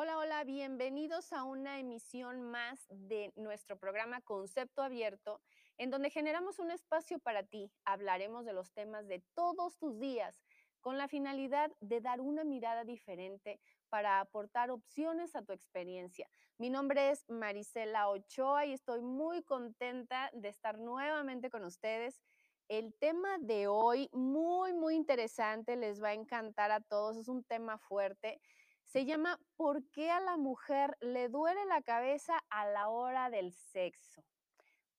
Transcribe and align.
Hola, 0.00 0.16
hola, 0.16 0.44
bienvenidos 0.44 1.32
a 1.32 1.42
una 1.42 1.80
emisión 1.80 2.40
más 2.40 2.86
de 2.88 3.32
nuestro 3.34 3.76
programa 3.76 4.20
Concepto 4.20 4.80
Abierto, 4.80 5.40
en 5.76 5.90
donde 5.90 6.08
generamos 6.08 6.60
un 6.60 6.70
espacio 6.70 7.18
para 7.18 7.42
ti. 7.42 7.72
Hablaremos 7.84 8.44
de 8.44 8.52
los 8.52 8.70
temas 8.70 9.08
de 9.08 9.24
todos 9.34 9.76
tus 9.76 9.98
días, 9.98 10.40
con 10.80 10.98
la 10.98 11.08
finalidad 11.08 11.72
de 11.80 12.00
dar 12.00 12.20
una 12.20 12.44
mirada 12.44 12.84
diferente 12.84 13.58
para 13.88 14.20
aportar 14.20 14.70
opciones 14.70 15.34
a 15.34 15.42
tu 15.42 15.52
experiencia. 15.52 16.30
Mi 16.58 16.70
nombre 16.70 17.10
es 17.10 17.28
Marisela 17.28 18.08
Ochoa 18.08 18.66
y 18.66 18.74
estoy 18.74 19.02
muy 19.02 19.42
contenta 19.42 20.30
de 20.32 20.48
estar 20.48 20.78
nuevamente 20.78 21.50
con 21.50 21.64
ustedes. 21.64 22.22
El 22.68 22.94
tema 22.94 23.38
de 23.40 23.66
hoy, 23.66 24.10
muy, 24.12 24.74
muy 24.74 24.94
interesante, 24.94 25.74
les 25.74 26.00
va 26.00 26.10
a 26.10 26.14
encantar 26.14 26.70
a 26.70 26.82
todos, 26.82 27.16
es 27.16 27.26
un 27.26 27.42
tema 27.42 27.78
fuerte 27.78 28.40
se 28.88 29.04
llama 29.04 29.38
¿Por 29.56 29.86
qué 29.90 30.10
a 30.10 30.18
la 30.18 30.38
mujer 30.38 30.96
le 31.00 31.28
duele 31.28 31.64
la 31.66 31.82
cabeza 31.82 32.42
a 32.48 32.66
la 32.66 32.88
hora 32.88 33.28
del 33.28 33.52
sexo? 33.52 34.24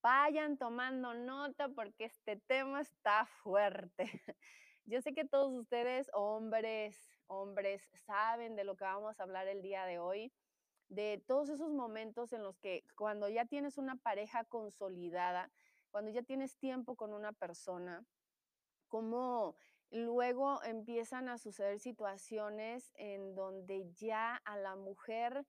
Vayan 0.00 0.56
tomando 0.56 1.12
nota 1.12 1.68
porque 1.68 2.04
este 2.04 2.36
tema 2.36 2.80
está 2.80 3.26
fuerte. 3.26 4.04
Yo 4.84 5.02
sé 5.02 5.12
que 5.12 5.24
todos 5.24 5.52
ustedes, 5.52 6.08
hombres, 6.14 6.96
hombres, 7.26 7.82
saben 8.06 8.54
de 8.54 8.62
lo 8.62 8.76
que 8.76 8.84
vamos 8.84 9.18
a 9.18 9.24
hablar 9.24 9.48
el 9.48 9.60
día 9.60 9.84
de 9.84 9.98
hoy, 9.98 10.32
de 10.88 11.22
todos 11.26 11.48
esos 11.48 11.72
momentos 11.72 12.32
en 12.32 12.44
los 12.44 12.58
que 12.58 12.84
cuando 12.96 13.28
ya 13.28 13.44
tienes 13.44 13.76
una 13.76 13.96
pareja 13.96 14.44
consolidada, 14.44 15.50
cuando 15.90 16.12
ya 16.12 16.22
tienes 16.22 16.56
tiempo 16.58 16.94
con 16.94 17.12
una 17.12 17.32
persona, 17.32 18.04
cómo 18.86 19.56
luego 19.90 20.62
empiezan 20.62 21.28
a 21.28 21.38
suceder 21.38 21.80
situaciones 21.80 22.90
en 22.94 23.34
donde 23.34 23.90
ya 23.94 24.36
a 24.44 24.56
la 24.56 24.76
mujer 24.76 25.44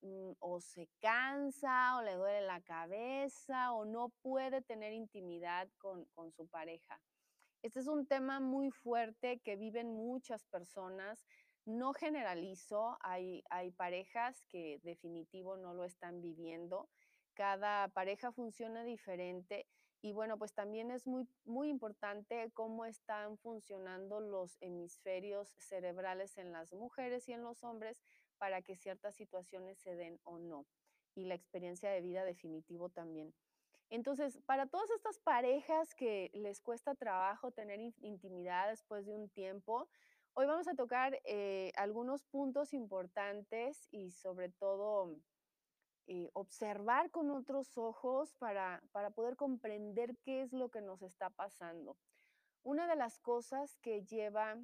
mm, 0.00 0.32
o 0.38 0.60
se 0.60 0.88
cansa 1.00 1.98
o 1.98 2.02
le 2.02 2.14
duele 2.14 2.46
la 2.46 2.60
cabeza 2.62 3.72
o 3.72 3.84
no 3.84 4.10
puede 4.22 4.62
tener 4.62 4.92
intimidad 4.92 5.68
con, 5.78 6.06
con 6.14 6.32
su 6.32 6.48
pareja. 6.48 7.00
Este 7.62 7.78
es 7.78 7.86
un 7.86 8.06
tema 8.06 8.40
muy 8.40 8.70
fuerte 8.70 9.40
que 9.40 9.56
viven 9.56 9.94
muchas 9.94 10.44
personas. 10.46 11.24
No 11.64 11.92
generalizo, 11.92 12.96
hay, 13.02 13.44
hay 13.50 13.70
parejas 13.70 14.42
que 14.48 14.80
definitivo 14.82 15.56
no 15.56 15.72
lo 15.72 15.84
están 15.84 16.20
viviendo. 16.20 16.88
Cada 17.34 17.88
pareja 17.88 18.32
funciona 18.32 18.82
diferente 18.82 19.66
y 20.02 20.12
bueno, 20.12 20.36
pues 20.36 20.52
también 20.52 20.90
es 20.90 21.06
muy, 21.06 21.28
muy 21.44 21.68
importante 21.68 22.50
cómo 22.54 22.84
están 22.84 23.38
funcionando 23.38 24.18
los 24.18 24.58
hemisferios 24.60 25.54
cerebrales 25.58 26.36
en 26.38 26.50
las 26.50 26.72
mujeres 26.72 27.28
y 27.28 27.32
en 27.32 27.42
los 27.42 27.62
hombres 27.62 28.02
para 28.36 28.62
que 28.62 28.76
ciertas 28.76 29.14
situaciones 29.14 29.78
se 29.78 29.94
den 29.94 30.18
o 30.24 30.40
no. 30.40 30.66
Y 31.14 31.26
la 31.26 31.36
experiencia 31.36 31.88
de 31.88 32.00
vida 32.00 32.24
definitivo 32.24 32.88
también. 32.88 33.32
Entonces, 33.90 34.40
para 34.44 34.66
todas 34.66 34.90
estas 34.90 35.20
parejas 35.20 35.94
que 35.94 36.32
les 36.34 36.60
cuesta 36.60 36.96
trabajo 36.96 37.52
tener 37.52 37.78
intimidad 38.00 38.70
después 38.70 39.06
de 39.06 39.14
un 39.14 39.28
tiempo, 39.28 39.88
hoy 40.34 40.46
vamos 40.46 40.66
a 40.66 40.74
tocar 40.74 41.20
eh, 41.24 41.70
algunos 41.76 42.24
puntos 42.24 42.72
importantes 42.72 43.86
y 43.92 44.10
sobre 44.10 44.48
todo 44.48 45.14
eh, 46.06 46.30
observar 46.32 47.10
con 47.10 47.30
otros 47.30 47.78
ojos 47.78 48.34
para, 48.34 48.82
para 48.92 49.10
poder 49.10 49.36
comprender 49.36 50.16
qué 50.24 50.42
es 50.42 50.52
lo 50.52 50.68
que 50.68 50.80
nos 50.80 51.02
está 51.02 51.30
pasando. 51.30 51.96
Una 52.62 52.86
de 52.86 52.96
las 52.96 53.18
cosas 53.18 53.76
que 53.78 54.04
lleva 54.04 54.56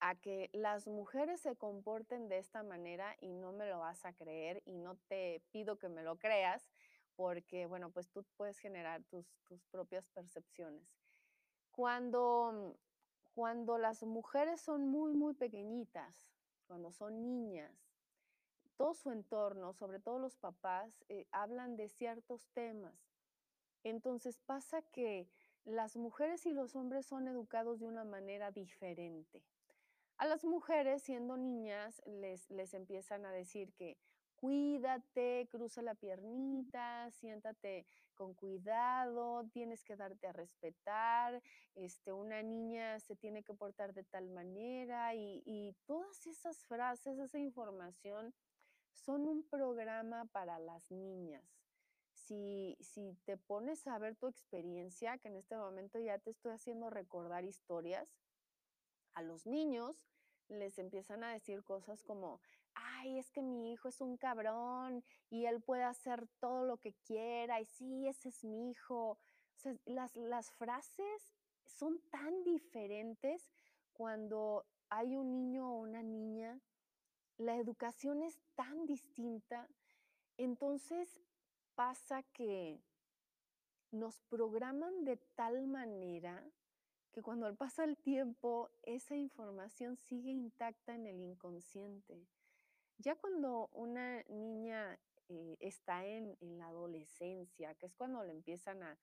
a 0.00 0.14
que 0.14 0.48
las 0.52 0.86
mujeres 0.86 1.40
se 1.40 1.56
comporten 1.56 2.28
de 2.28 2.38
esta 2.38 2.62
manera 2.62 3.16
y 3.20 3.32
no 3.32 3.52
me 3.52 3.68
lo 3.68 3.80
vas 3.80 4.04
a 4.04 4.12
creer 4.12 4.62
y 4.64 4.76
no 4.76 4.96
te 5.08 5.42
pido 5.50 5.78
que 5.78 5.88
me 5.88 6.02
lo 6.02 6.18
creas 6.18 6.68
porque, 7.16 7.66
bueno, 7.66 7.90
pues 7.90 8.08
tú 8.10 8.24
puedes 8.36 8.60
generar 8.60 9.02
tus, 9.04 9.26
tus 9.48 9.64
propias 9.66 10.08
percepciones. 10.10 10.88
Cuando, 11.72 12.78
cuando 13.34 13.76
las 13.76 14.04
mujeres 14.04 14.60
son 14.60 14.86
muy, 14.86 15.14
muy 15.14 15.34
pequeñitas, 15.34 16.30
cuando 16.68 16.92
son 16.92 17.20
niñas, 17.20 17.87
todo 18.78 18.94
su 18.94 19.10
entorno, 19.10 19.74
sobre 19.74 19.98
todo 19.98 20.18
los 20.18 20.36
papás, 20.36 21.04
eh, 21.08 21.26
hablan 21.32 21.76
de 21.76 21.88
ciertos 21.88 22.48
temas. 22.54 22.94
Entonces 23.82 24.38
pasa 24.38 24.80
que 24.82 25.28
las 25.64 25.96
mujeres 25.96 26.46
y 26.46 26.52
los 26.52 26.74
hombres 26.76 27.04
son 27.04 27.28
educados 27.28 27.80
de 27.80 27.86
una 27.86 28.04
manera 28.04 28.50
diferente. 28.52 29.42
A 30.16 30.26
las 30.26 30.44
mujeres, 30.44 31.02
siendo 31.02 31.36
niñas, 31.36 32.00
les, 32.06 32.48
les 32.50 32.72
empiezan 32.72 33.26
a 33.26 33.32
decir 33.32 33.72
que 33.74 33.98
cuídate, 34.36 35.48
cruza 35.50 35.82
la 35.82 35.96
piernita, 35.96 37.10
siéntate 37.10 37.86
con 38.14 38.34
cuidado, 38.34 39.44
tienes 39.52 39.84
que 39.84 39.96
darte 39.96 40.28
a 40.28 40.32
respetar, 40.32 41.42
este, 41.74 42.12
una 42.12 42.42
niña 42.42 43.00
se 43.00 43.16
tiene 43.16 43.42
que 43.42 43.54
portar 43.54 43.94
de 43.94 44.04
tal 44.04 44.28
manera 44.28 45.14
y, 45.14 45.42
y 45.44 45.74
todas 45.86 46.26
esas 46.26 46.64
frases, 46.66 47.18
esa 47.18 47.38
información 47.38 48.32
son 48.98 49.26
un 49.26 49.42
programa 49.42 50.26
para 50.26 50.58
las 50.58 50.90
niñas. 50.90 51.44
Si, 52.12 52.76
si 52.80 53.16
te 53.24 53.36
pones 53.36 53.86
a 53.86 53.98
ver 53.98 54.16
tu 54.16 54.26
experiencia, 54.26 55.18
que 55.18 55.28
en 55.28 55.36
este 55.36 55.56
momento 55.56 55.98
ya 55.98 56.18
te 56.18 56.30
estoy 56.30 56.52
haciendo 56.52 56.90
recordar 56.90 57.44
historias, 57.44 58.08
a 59.14 59.22
los 59.22 59.46
niños 59.46 59.96
les 60.48 60.78
empiezan 60.78 61.22
a 61.24 61.32
decir 61.32 61.62
cosas 61.62 62.02
como, 62.02 62.40
ay, 62.74 63.18
es 63.18 63.30
que 63.30 63.42
mi 63.42 63.72
hijo 63.72 63.88
es 63.88 64.00
un 64.00 64.16
cabrón 64.16 65.04
y 65.30 65.46
él 65.46 65.60
puede 65.60 65.84
hacer 65.84 66.26
todo 66.40 66.64
lo 66.64 66.78
que 66.78 66.94
quiera 67.06 67.60
y 67.60 67.66
sí, 67.66 68.06
ese 68.06 68.30
es 68.30 68.44
mi 68.44 68.70
hijo. 68.70 69.18
Las, 69.84 70.16
las 70.16 70.50
frases 70.52 71.34
son 71.66 72.00
tan 72.10 72.44
diferentes 72.44 73.50
cuando 73.92 74.66
hay 74.88 75.16
un 75.16 75.32
niño 75.32 75.70
o 75.70 75.80
una 75.80 76.02
niña 76.02 76.60
la 77.38 77.56
educación 77.56 78.22
es 78.22 78.38
tan 78.56 78.84
distinta, 78.84 79.68
entonces 80.36 81.20
pasa 81.74 82.22
que 82.24 82.82
nos 83.92 84.20
programan 84.22 85.04
de 85.04 85.16
tal 85.36 85.66
manera 85.66 86.44
que 87.12 87.22
cuando 87.22 87.52
pasa 87.56 87.84
el 87.84 87.96
tiempo, 87.96 88.70
esa 88.82 89.16
información 89.16 89.96
sigue 89.96 90.30
intacta 90.30 90.94
en 90.94 91.06
el 91.06 91.22
inconsciente. 91.22 92.26
Ya 92.98 93.14
cuando 93.14 93.70
una 93.72 94.22
niña 94.24 94.98
eh, 95.28 95.56
está 95.60 96.04
en, 96.04 96.36
la 96.40 96.66
adolescencia, 96.66 97.74
que 97.76 97.86
es 97.86 97.94
cuando 97.94 98.22
le 98.24 98.32
empiezan 98.32 98.82
a, 98.82 98.98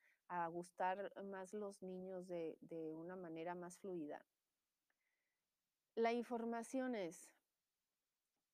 gustar 0.50 1.12
más 1.24 1.54
los 1.54 1.84
niños 1.84 2.28
de 2.28 2.96
una 2.96 3.16
manera 3.16 3.54
más 3.54 3.78
fluida, 3.78 4.26
la 5.96 6.12
información 6.12 6.94
es, 6.94 7.35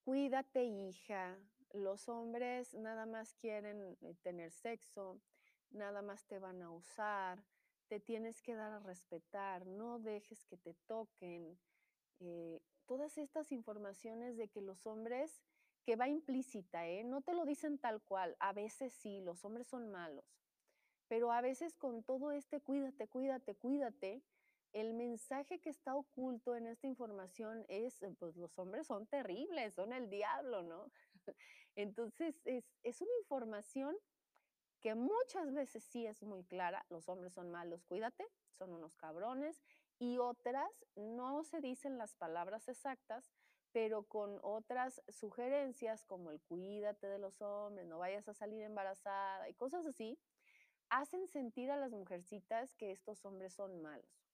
Cuídate, 0.04 0.64
hija. 0.64 1.38
Los 1.74 2.10
hombres 2.10 2.74
nada 2.74 3.06
más 3.06 3.36
quieren 3.36 3.96
eh, 4.02 4.16
tener 4.24 4.52
sexo, 4.52 5.22
nada 5.70 6.02
más 6.02 6.26
te 6.26 6.40
van 6.40 6.62
a 6.64 6.72
usar, 6.72 7.44
te 7.88 8.00
tienes 8.00 8.42
que 8.42 8.56
dar 8.56 8.72
a 8.72 8.80
respetar, 8.80 9.68
no 9.68 10.00
dejes 10.00 10.44
que 10.46 10.58
te 10.58 10.74
toquen. 10.88 11.60
Eh, 12.20 12.62
todas 12.88 13.20
estas 13.20 13.52
informaciones 13.52 14.38
de 14.38 14.48
que 14.48 14.62
los 14.62 14.88
hombres, 14.88 15.44
que 15.86 15.96
va 15.96 16.08
implícita, 16.08 16.88
¿eh? 16.88 17.04
no 17.04 17.22
te 17.22 17.36
lo 17.36 17.46
dicen 17.46 17.78
tal 17.78 18.02
cual, 18.02 18.36
a 18.40 18.54
veces 18.54 18.94
sí, 18.94 19.22
los 19.22 19.46
hombres 19.46 19.68
son 19.68 19.92
malos, 19.92 20.26
pero 21.08 21.32
a 21.32 21.42
veces 21.42 21.76
con 21.76 22.04
todo 22.04 22.32
este 22.32 22.60
cuídate, 22.60 23.08
cuídate, 23.08 23.56
cuídate, 23.56 24.24
el 24.74 24.94
mensaje 24.94 25.60
que 25.60 25.70
está 25.70 25.96
oculto 25.96 26.56
en 26.56 26.68
esta 26.68 26.88
información 26.88 27.66
es, 27.68 28.02
eh, 28.04 28.14
pues 28.20 28.36
los 28.38 28.58
hombres 28.58 28.88
son 28.88 29.08
terribles, 29.08 29.74
son 29.74 29.94
el 29.94 30.10
diablo, 30.10 30.64
¿no? 30.64 30.92
Entonces, 31.76 32.40
es, 32.46 32.66
es 32.84 33.02
una 33.02 33.12
información 33.22 33.96
que 34.82 34.96
muchas 34.96 35.54
veces 35.54 35.84
sí 35.84 36.06
es 36.08 36.24
muy 36.24 36.44
clara, 36.44 36.86
los 36.90 37.08
hombres 37.08 37.34
son 37.34 37.52
malos, 37.52 37.84
cuídate, 37.84 38.26
son 38.58 38.74
unos 38.74 38.96
cabrones, 38.96 39.62
y 40.00 40.18
otras 40.18 40.72
no 40.96 41.44
se 41.44 41.62
dicen 41.62 41.98
las 41.98 42.16
palabras 42.16 42.68
exactas, 42.68 43.32
pero 43.72 44.04
con 44.04 44.40
otras 44.42 45.02
sugerencias 45.10 46.04
como 46.04 46.32
el 46.32 46.42
cuídate 46.42 47.08
de 47.08 47.20
los 47.20 47.40
hombres, 47.42 47.88
no 47.88 48.00
vayas 48.00 48.28
a 48.28 48.34
salir 48.34 48.62
embarazada 48.64 49.48
y 49.48 49.54
cosas 49.54 49.86
así, 49.86 50.18
hacen 50.90 51.28
sentir 51.28 51.72
a 51.72 51.78
las 51.78 51.92
mujercitas 51.92 52.76
que 52.76 52.92
estos 52.92 53.24
hombres 53.26 53.54
son 53.54 53.82
malos. 53.82 54.31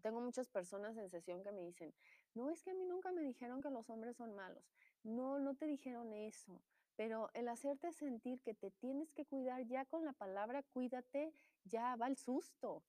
Tengo 0.00 0.20
muchas 0.20 0.48
personas 0.48 0.96
en 0.96 1.10
sesión 1.10 1.42
que 1.42 1.52
me 1.52 1.62
dicen, 1.62 1.94
no, 2.34 2.50
es 2.50 2.62
que 2.62 2.70
a 2.70 2.74
mí 2.74 2.84
nunca 2.84 3.12
me 3.12 3.22
dijeron 3.22 3.60
que 3.60 3.70
los 3.70 3.88
hombres 3.90 4.16
son 4.16 4.34
malos. 4.34 4.64
No, 5.04 5.38
no 5.38 5.54
te 5.54 5.66
dijeron 5.66 6.12
eso. 6.12 6.60
Pero 6.96 7.30
el 7.34 7.48
hacerte 7.48 7.92
sentir 7.92 8.40
que 8.42 8.54
te 8.54 8.70
tienes 8.70 9.12
que 9.12 9.24
cuidar 9.24 9.66
ya 9.66 9.84
con 9.84 10.04
la 10.04 10.12
palabra 10.12 10.62
cuídate, 10.62 11.32
ya 11.64 11.96
va 11.96 12.06
el 12.06 12.16
susto. 12.16 12.82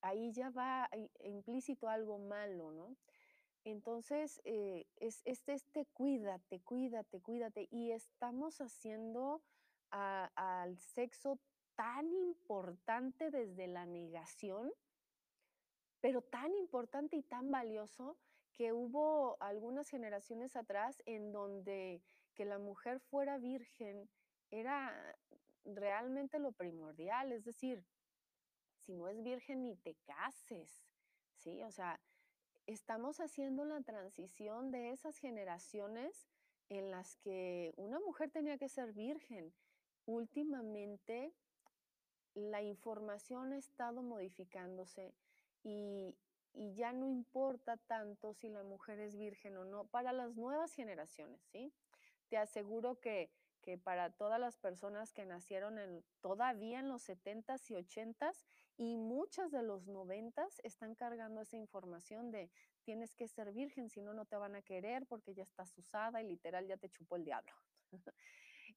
Ahí 0.00 0.32
ya 0.32 0.50
va 0.50 0.88
implícito 1.24 1.88
algo 1.88 2.18
malo, 2.18 2.72
¿no? 2.72 2.96
Entonces, 3.64 4.40
eh, 4.44 4.86
es, 4.96 5.22
es 5.24 5.48
este 5.48 5.86
cuídate, 5.86 6.60
cuídate, 6.60 7.20
cuídate. 7.20 7.68
Y 7.70 7.92
estamos 7.92 8.60
haciendo 8.60 9.42
al 9.90 10.76
sexo 10.78 11.38
tan 11.76 12.12
importante 12.12 13.30
desde 13.30 13.66
la 13.66 13.86
negación, 13.86 14.72
pero 16.04 16.20
tan 16.20 16.54
importante 16.56 17.16
y 17.16 17.22
tan 17.22 17.50
valioso 17.50 18.18
que 18.52 18.74
hubo 18.74 19.38
algunas 19.40 19.88
generaciones 19.88 20.54
atrás 20.54 21.02
en 21.06 21.32
donde 21.32 22.02
que 22.34 22.44
la 22.44 22.58
mujer 22.58 23.00
fuera 23.00 23.38
virgen 23.38 24.10
era 24.50 25.16
realmente 25.64 26.38
lo 26.38 26.52
primordial, 26.52 27.32
es 27.32 27.46
decir, 27.46 27.86
si 28.76 28.92
no 28.92 29.08
es 29.08 29.22
virgen 29.22 29.62
ni 29.62 29.76
te 29.76 29.94
cases, 30.04 30.84
¿sí? 31.36 31.62
O 31.62 31.70
sea, 31.70 31.98
estamos 32.66 33.18
haciendo 33.18 33.64
la 33.64 33.80
transición 33.80 34.70
de 34.70 34.90
esas 34.90 35.16
generaciones 35.16 36.28
en 36.68 36.90
las 36.90 37.16
que 37.16 37.72
una 37.78 37.98
mujer 37.98 38.30
tenía 38.30 38.58
que 38.58 38.68
ser 38.68 38.92
virgen. 38.92 39.54
Últimamente 40.04 41.32
la 42.34 42.60
información 42.60 43.54
ha 43.54 43.56
estado 43.56 44.02
modificándose 44.02 45.14
y, 45.64 46.16
ya 46.76 46.92
no 46.92 47.08
importa 47.08 47.76
tanto 47.76 48.32
si 48.32 48.48
la 48.48 48.62
mujer 48.62 49.00
es 49.00 49.16
virgen 49.16 49.56
o 49.56 49.64
no 49.64 49.86
para 49.88 50.12
las 50.12 50.36
nuevas 50.36 50.72
generaciones, 50.72 51.40
¿sí? 51.50 51.72
Te 52.28 52.36
aseguro 52.36 53.00
que, 53.00 53.32
que 53.60 53.76
para 53.76 54.10
todas 54.10 54.38
las 54.38 54.56
personas 54.56 55.12
que 55.12 55.26
nacieron 55.26 56.04
todavía 56.20 56.78
en 56.78 56.88
los 56.88 57.02
setentas 57.02 57.68
y 57.72 57.74
ochentas 57.74 58.46
y 58.76 58.96
muchas 58.96 59.50
de 59.50 59.64
los 59.64 59.88
noventas 59.88 60.60
están 60.62 60.94
cargando 60.94 61.40
esa 61.40 61.56
información 61.56 62.30
de 62.30 62.52
tienes 62.84 63.16
que 63.16 63.26
ser 63.26 63.50
virgen, 63.52 63.90
si 63.90 64.00
no, 64.00 64.14
no 64.14 64.24
te 64.24 64.36
van 64.36 64.54
a 64.54 64.62
querer 64.62 65.06
porque 65.06 65.34
ya 65.34 65.42
estás 65.42 65.76
usada 65.76 66.22
y 66.22 66.28
literal 66.28 66.68
ya 66.68 66.76
te 66.76 66.88
chupó 66.88 67.16
el 67.16 67.24
diablo. 67.24 67.52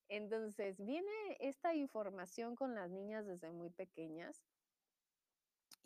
Entonces, 0.10 0.84
viene 0.84 1.38
esta 1.40 1.76
información 1.76 2.56
con 2.56 2.74
las 2.74 2.90
niñas 2.90 3.26
desde 3.26 3.52
muy 3.52 3.70
pequeñas. 3.70 4.42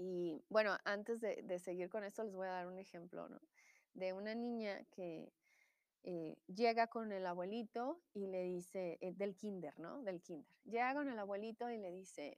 Y 0.04 0.44
bueno, 0.50 0.76
antes 0.84 1.22
de, 1.22 1.60
seguir 1.60 1.88
con 1.88 2.04
esto, 2.04 2.24
les 2.24 2.34
voy 2.34 2.48
a 2.48 2.54
dar 2.54 2.66
un 2.66 2.80
ejemplo. 2.80 3.30
De 3.94 4.14
una 4.14 4.34
niña 4.34 4.84
que 4.86 5.32
eh, 6.02 6.36
llega 6.48 6.88
con 6.88 7.12
el 7.12 7.28
abuelito 7.28 8.02
y 8.12 8.26
le 8.26 8.42
dice, 8.44 8.98
eh, 9.00 9.14
del 9.14 9.36
kinder, 9.36 9.78
¿no? 9.80 10.02
Del 10.02 10.20
kinder. 10.20 10.52
Llega 10.64 10.96
con 10.96 11.08
el 11.08 11.20
abuelito 11.20 11.70
y 11.70 11.78
le 11.78 11.92
dice, 11.92 12.36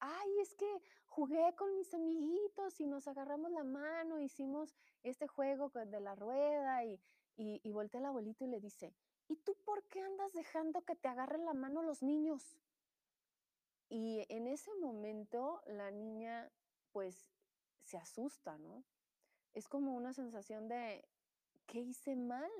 ay, 0.00 0.28
es 0.40 0.54
que 0.54 0.66
jugué 1.06 1.54
con 1.54 1.76
mis 1.76 1.94
amiguitos 1.94 2.80
y 2.80 2.86
nos 2.86 3.06
agarramos 3.06 3.52
la 3.52 3.62
mano, 3.62 4.18
hicimos 4.18 4.74
este 5.04 5.28
juego 5.28 5.68
de 5.68 6.00
la 6.00 6.16
rueda 6.16 6.84
y, 6.84 7.00
y, 7.36 7.60
y 7.62 7.70
voltea 7.70 8.00
el 8.00 8.06
abuelito 8.06 8.44
y 8.44 8.48
le 8.48 8.58
dice, 8.58 8.92
¿y 9.28 9.36
tú 9.36 9.54
por 9.64 9.84
qué 9.84 10.00
andas 10.00 10.32
dejando 10.32 10.82
que 10.82 10.96
te 10.96 11.06
agarren 11.06 11.44
la 11.44 11.54
mano 11.54 11.80
los 11.84 12.02
niños? 12.02 12.58
Y 13.88 14.26
en 14.30 14.48
ese 14.48 14.74
momento 14.80 15.62
la 15.66 15.92
niña 15.92 16.50
pues 16.94 17.28
se 17.82 17.98
asusta, 17.98 18.56
¿no? 18.56 18.84
Es 19.52 19.68
como 19.68 19.94
una 19.94 20.12
sensación 20.12 20.68
de, 20.68 21.04
¿qué 21.66 21.80
hice 21.80 22.14
mal? 22.14 22.50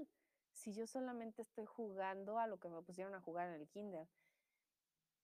Si 0.51 0.73
yo 0.73 0.89
solamente 0.89 1.41
estoy 1.41 1.67
jugando 1.67 2.41
a 2.41 2.49
lo 2.49 2.59
que 2.59 2.69
me 2.69 2.83
pusieron 2.83 3.15
a 3.15 3.21
jugar 3.21 3.49
en 3.49 3.61
el 3.61 3.69
kinder. 3.69 4.09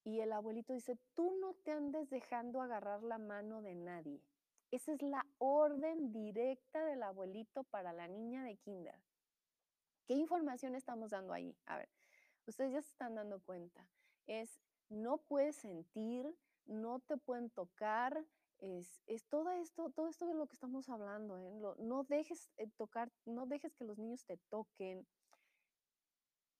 Y 0.04 0.20
el 0.20 0.32
abuelito 0.32 0.72
dice, 0.72 0.96
tú 1.14 1.36
no 1.40 1.54
te 1.54 1.72
andes 1.72 2.08
dejando 2.08 2.62
agarrar 2.62 3.02
la 3.02 3.18
mano 3.18 3.62
de 3.62 3.74
nadie. 3.74 4.22
Esa 4.70 4.92
es 4.92 5.02
la 5.02 5.26
orden 5.38 6.12
directa 6.12 6.84
del 6.84 7.02
abuelito 7.02 7.64
para 7.64 7.92
la 7.92 8.06
niña 8.06 8.44
de 8.44 8.56
kinder. 8.58 9.02
¿Qué 10.06 10.14
información 10.14 10.76
estamos 10.76 11.10
dando 11.10 11.32
ahí? 11.32 11.56
A 11.66 11.78
ver, 11.78 11.88
ustedes 12.46 12.72
ya 12.72 12.80
se 12.80 12.90
están 12.90 13.16
dando 13.16 13.40
cuenta. 13.40 13.88
Es, 14.28 14.62
no 14.88 15.18
puedes 15.18 15.56
sentir, 15.56 16.32
no 16.66 17.00
te 17.00 17.16
pueden 17.16 17.50
tocar, 17.50 18.24
es, 18.60 19.02
es 19.06 19.26
todo 19.26 19.50
esto, 19.52 19.90
todo 19.90 20.08
esto 20.08 20.26
de 20.26 20.34
lo 20.34 20.46
que 20.46 20.54
estamos 20.54 20.88
hablando, 20.88 21.38
¿eh? 21.38 21.50
Lo- 21.60 21.76
no 21.76 22.04
dejes 22.04 22.50
eh, 22.56 22.68
tocar, 22.76 23.10
no 23.24 23.46
dejes 23.46 23.74
que 23.74 23.84
los 23.84 23.98
niños 23.98 24.24
te 24.24 24.36
toquen, 24.50 25.06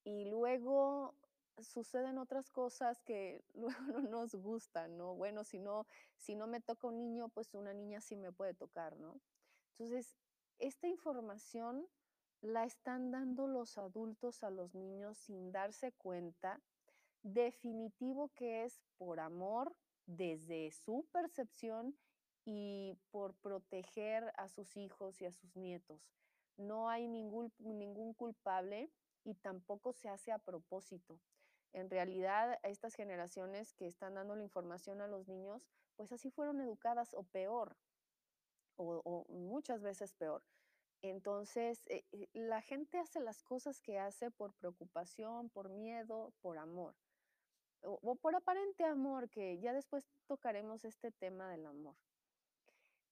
y 0.03 0.25
luego 0.25 1.15
suceden 1.59 2.17
otras 2.17 2.49
cosas 2.49 3.01
que 3.03 3.43
luego 3.53 3.81
no 3.87 4.01
nos 4.01 4.35
gustan, 4.35 4.97
¿no? 4.97 5.15
Bueno, 5.15 5.43
si 5.43 5.59
no, 5.59 5.85
si 6.17 6.35
no 6.35 6.47
me 6.47 6.61
toca 6.61 6.87
un 6.87 6.97
niño, 6.97 7.29
pues 7.29 7.53
una 7.53 7.73
niña 7.73 8.01
sí 8.01 8.15
me 8.15 8.31
puede 8.31 8.53
tocar, 8.53 8.97
¿no? 8.97 9.21
Entonces, 9.77 10.17
esta 10.59 10.87
información 10.87 11.87
la 12.41 12.65
están 12.65 13.11
dando 13.11 13.47
los 13.47 13.77
adultos 13.77 14.43
a 14.43 14.49
los 14.49 14.73
niños 14.73 15.17
sin 15.19 15.51
darse 15.51 15.91
cuenta 15.93 16.59
definitivo 17.23 18.29
que 18.29 18.63
es 18.63 18.81
por 18.97 19.19
amor 19.19 19.75
desde 20.05 20.71
su 20.71 21.07
percepción 21.11 21.95
y 22.45 22.97
por 23.11 23.35
proteger 23.35 24.33
a 24.37 24.47
sus 24.47 24.75
hijos 24.77 25.21
y 25.21 25.25
a 25.25 25.31
sus 25.31 25.55
nietos. 25.55 26.01
No 26.57 26.89
hay 26.89 27.07
ningún, 27.07 27.53
ningún 27.59 28.13
culpable 28.13 28.91
y 29.23 29.35
tampoco 29.35 29.93
se 29.93 30.09
hace 30.09 30.31
a 30.31 30.39
propósito. 30.39 31.19
En 31.73 31.89
realidad, 31.89 32.59
estas 32.63 32.95
generaciones 32.95 33.73
que 33.73 33.87
están 33.87 34.15
dando 34.15 34.35
la 34.35 34.43
información 34.43 35.01
a 35.01 35.07
los 35.07 35.27
niños, 35.27 35.65
pues 35.95 36.11
así 36.11 36.29
fueron 36.29 36.59
educadas 36.59 37.13
o 37.13 37.23
peor, 37.23 37.77
o, 38.75 39.25
muchas 39.29 39.81
veces 39.81 40.13
peor. 40.13 40.43
Entonces, 41.03 41.87
eh, 41.87 42.05
eh, 42.11 42.27
la 42.33 42.61
gente 42.61 42.97
hace 42.97 43.19
las 43.21 43.41
cosas 43.43 43.79
que 43.79 43.99
hace 43.99 44.31
por 44.31 44.53
preocupación, 44.53 45.49
por 45.49 45.69
miedo, 45.69 46.33
por 46.41 46.57
amor 46.57 46.95
o, 47.83 47.99
o 48.01 48.15
por 48.15 48.35
aparente 48.35 48.83
amor, 48.83 49.29
que 49.29 49.59
ya 49.59 49.73
después 49.73 50.07
tocaremos 50.27 50.85
este 50.85 51.11
tema 51.11 51.49
del 51.49 51.65
amor. 51.65 51.95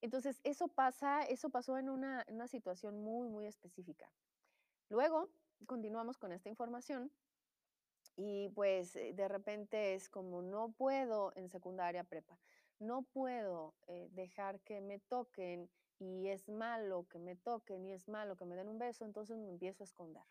Entonces, 0.02 0.40
eso 0.44 0.68
pasa, 0.68 1.22
eso 1.22 1.50
pasó 1.50 1.76
en 1.76 1.90
una, 1.90 2.24
en 2.26 2.36
una 2.36 2.48
situación 2.48 3.02
muy, 3.02 3.28
muy 3.28 3.46
específica. 3.46 4.10
Luego, 4.88 5.28
continuamos 5.66 6.16
con 6.16 6.32
esta 6.32 6.48
información 6.48 7.12
y 8.16 8.48
pues 8.50 8.96
eh, 8.96 9.12
de 9.12 9.28
repente 9.28 9.94
es 9.94 10.08
como 10.08 10.42
no 10.42 10.72
puedo 10.72 11.32
en 11.36 11.48
secundaria 11.48 12.04
prepa, 12.04 12.38
no 12.78 13.02
puedo 13.02 13.74
eh, 13.86 14.08
dejar 14.12 14.60
que 14.60 14.80
me 14.80 14.98
toquen 14.98 15.70
y 15.98 16.28
es 16.28 16.48
malo 16.48 17.06
que 17.08 17.18
me 17.18 17.36
toquen 17.36 17.84
y 17.84 17.92
es 17.92 18.08
malo 18.08 18.36
que 18.36 18.46
me 18.46 18.56
den 18.56 18.68
un 18.68 18.78
beso, 18.78 19.04
entonces 19.04 19.36
me 19.36 19.50
empiezo 19.50 19.82
a 19.82 19.86
esconder. 19.86 20.24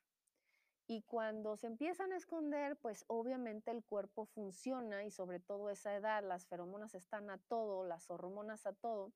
Y 0.91 1.03
cuando 1.03 1.55
se 1.55 1.67
empiezan 1.67 2.13
a 2.13 2.17
esconder, 2.17 2.75
pues 2.75 3.05
obviamente 3.05 3.69
el 3.69 3.83
cuerpo 3.83 4.25
funciona 4.25 5.03
y 5.03 5.11
sobre 5.11 5.39
todo 5.39 5.69
esa 5.69 5.95
edad, 5.95 6.23
las 6.23 6.47
feromonas 6.47 6.95
están 6.95 7.29
a 7.29 7.37
todo, 7.37 7.85
las 7.85 8.09
hormonas 8.09 8.65
a 8.65 8.73
todo 8.73 9.13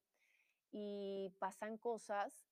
y 0.71 1.33
pasan 1.39 1.79
cosas, 1.79 2.45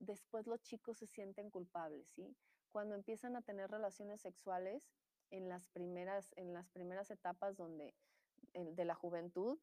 después 0.00 0.46
los 0.46 0.60
chicos 0.60 0.98
se 0.98 1.06
sienten 1.06 1.48
culpables, 1.48 2.10
¿sí? 2.10 2.36
Cuando 2.72 2.94
empiezan 2.94 3.36
a 3.36 3.40
tener 3.40 3.70
relaciones 3.70 4.20
sexuales 4.20 4.92
en 5.30 5.48
las 5.48 5.66
primeras, 5.68 6.34
en 6.36 6.52
las 6.52 6.68
primeras 6.68 7.10
etapas 7.10 7.56
donde, 7.56 7.94
de 8.52 8.84
la 8.84 8.94
juventud, 8.94 9.58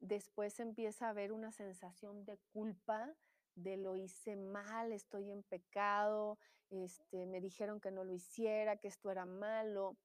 después 0.00 0.58
empieza 0.58 1.06
a 1.06 1.10
haber 1.10 1.30
una 1.30 1.52
sensación 1.52 2.24
de 2.24 2.36
culpa, 2.52 3.14
de 3.54 3.76
lo 3.76 3.96
hice 3.96 4.36
mal, 4.36 4.92
estoy 4.92 5.30
en 5.30 5.42
pecado, 5.42 6.38
este, 6.70 7.26
me 7.26 7.40
dijeron 7.40 7.80
que 7.80 7.90
no 7.90 8.04
lo 8.04 8.12
hiciera, 8.12 8.76
que 8.76 8.88
esto 8.88 9.10
era 9.10 9.26
malo. 9.26 9.96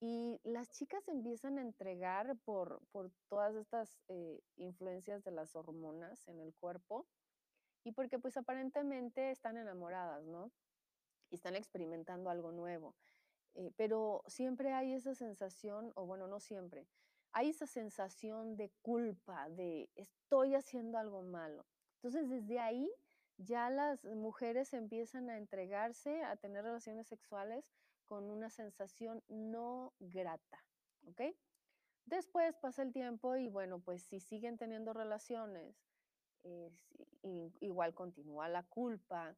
Y 0.00 0.40
las 0.44 0.70
chicas 0.70 1.06
empiezan 1.08 1.58
a 1.58 1.62
entregar 1.62 2.36
por, 2.44 2.80
por 2.90 3.10
todas 3.28 3.54
estas 3.54 3.98
eh, 4.08 4.40
influencias 4.56 5.22
de 5.24 5.30
las 5.30 5.54
hormonas 5.54 6.26
en 6.28 6.40
el 6.40 6.54
cuerpo 6.54 7.06
y 7.84 7.92
porque 7.92 8.18
pues 8.18 8.36
aparentemente 8.36 9.30
están 9.30 9.56
enamoradas, 9.56 10.24
¿no? 10.26 10.50
Y 11.30 11.36
están 11.36 11.54
experimentando 11.54 12.30
algo 12.30 12.50
nuevo. 12.52 12.96
Eh, 13.54 13.72
pero 13.76 14.22
siempre 14.26 14.72
hay 14.72 14.92
esa 14.92 15.14
sensación, 15.14 15.92
o 15.96 16.06
bueno, 16.06 16.28
no 16.28 16.40
siempre, 16.40 16.86
hay 17.32 17.50
esa 17.50 17.66
sensación 17.66 18.56
de 18.56 18.70
culpa, 18.82 19.48
de 19.48 19.90
estoy 19.94 20.54
haciendo 20.54 20.98
algo 20.98 21.22
malo. 21.22 21.66
Entonces, 22.02 22.30
desde 22.30 22.58
ahí 22.58 22.90
ya 23.36 23.68
las 23.68 24.04
mujeres 24.04 24.72
empiezan 24.72 25.28
a 25.28 25.36
entregarse 25.36 26.22
a 26.22 26.36
tener 26.36 26.64
relaciones 26.64 27.08
sexuales 27.08 27.70
con 28.06 28.30
una 28.30 28.48
sensación 28.48 29.22
no 29.28 29.92
grata, 29.98 30.64
¿ok? 31.06 31.20
Después 32.06 32.56
pasa 32.56 32.82
el 32.82 32.92
tiempo 32.92 33.36
y 33.36 33.48
bueno, 33.48 33.80
pues 33.80 34.02
si 34.02 34.18
siguen 34.18 34.56
teniendo 34.56 34.94
relaciones, 34.94 35.76
eh, 36.42 36.72
igual 37.60 37.94
continúa 37.94 38.48
la 38.48 38.62
culpa, 38.62 39.36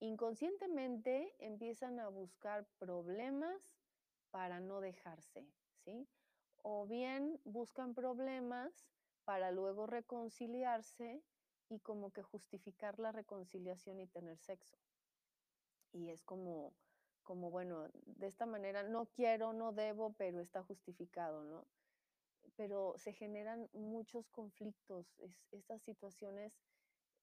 inconscientemente 0.00 1.32
empiezan 1.38 2.00
a 2.00 2.08
buscar 2.08 2.66
problemas 2.78 3.62
para 4.30 4.58
no 4.58 4.80
dejarse, 4.80 5.46
¿sí? 5.84 6.08
O 6.56 6.86
bien 6.86 7.40
buscan 7.44 7.94
problemas 7.94 8.84
para 9.24 9.52
luego 9.52 9.86
reconciliarse 9.86 11.22
y 11.72 11.80
como 11.80 12.10
que 12.12 12.22
justificar 12.22 12.98
la 12.98 13.12
reconciliación 13.12 13.98
y 13.98 14.06
tener 14.06 14.38
sexo. 14.38 14.76
Y 15.92 16.10
es 16.10 16.22
como, 16.22 16.74
como, 17.22 17.50
bueno, 17.50 17.88
de 18.04 18.26
esta 18.26 18.44
manera 18.44 18.82
no 18.82 19.06
quiero, 19.06 19.52
no 19.54 19.72
debo, 19.72 20.12
pero 20.12 20.40
está 20.40 20.62
justificado, 20.62 21.44
¿no? 21.44 21.66
Pero 22.56 22.94
se 22.98 23.12
generan 23.14 23.70
muchos 23.72 24.28
conflictos, 24.28 25.18
es, 25.18 25.34
estas 25.50 25.82
situaciones 25.82 26.52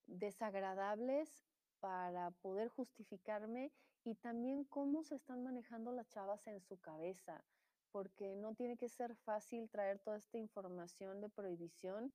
desagradables 0.08 1.46
para 1.79 2.32
poder 2.32 2.70
justificarme 2.70 3.72
y 4.03 4.15
también 4.15 4.63
cómo 4.63 5.03
se 5.03 5.15
están 5.15 5.44
manejando 5.44 5.91
las 5.91 6.10
chavas 6.10 6.48
en 6.48 6.60
su 6.62 6.77
cabeza, 6.79 7.46
porque 7.91 8.36
no 8.36 8.56
tiene 8.56 8.77
que 8.77 8.89
ser 8.89 9.15
fácil 9.15 9.70
traer 9.70 10.00
toda 10.00 10.18
esta 10.18 10.39
información 10.39 11.22
de 11.22 11.29
prohibición 11.29 12.12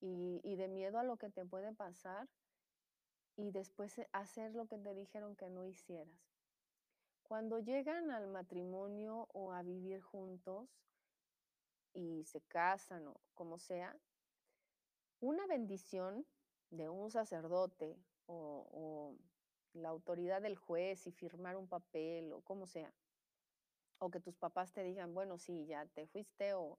y, 0.00 0.56
de 0.56 0.68
miedo 0.68 0.98
a 0.98 1.04
lo 1.04 1.16
que 1.16 1.30
te 1.30 1.44
puede 1.44 1.72
pasar 1.72 2.28
y 3.36 3.50
después 3.50 3.98
eh, 3.98 4.08
hacer 4.12 4.54
lo 4.54 4.66
que 4.66 4.78
te 4.78 4.94
dijeron 4.94 5.36
que 5.36 5.48
no 5.48 5.64
hicieras. 5.64 6.32
Cuando 7.22 7.58
llegan 7.58 8.10
al 8.10 8.26
matrimonio 8.28 9.28
o 9.32 9.52
a 9.52 9.62
vivir 9.62 10.00
juntos 10.00 10.68
y 11.92 12.24
se 12.24 12.40
casan 12.42 13.06
o 13.06 13.20
como 13.34 13.58
sea, 13.58 13.96
una 15.20 15.46
bendición 15.46 16.26
de 16.70 16.88
un 16.88 17.10
sacerdote 17.10 17.96
o, 18.26 18.68
o 18.72 19.16
la 19.74 19.88
autoridad 19.88 20.40
del 20.42 20.56
juez 20.56 21.06
y 21.06 21.12
firmar 21.12 21.56
un 21.56 21.68
papel 21.68 22.32
o 22.32 22.40
como 22.40 22.66
sea, 22.66 22.92
o 23.98 24.10
que 24.10 24.20
tus 24.20 24.36
papás 24.36 24.72
te 24.72 24.82
digan, 24.82 25.12
bueno, 25.12 25.38
sí, 25.38 25.66
ya 25.66 25.86
te 25.86 26.06
fuiste 26.06 26.54
o 26.54 26.78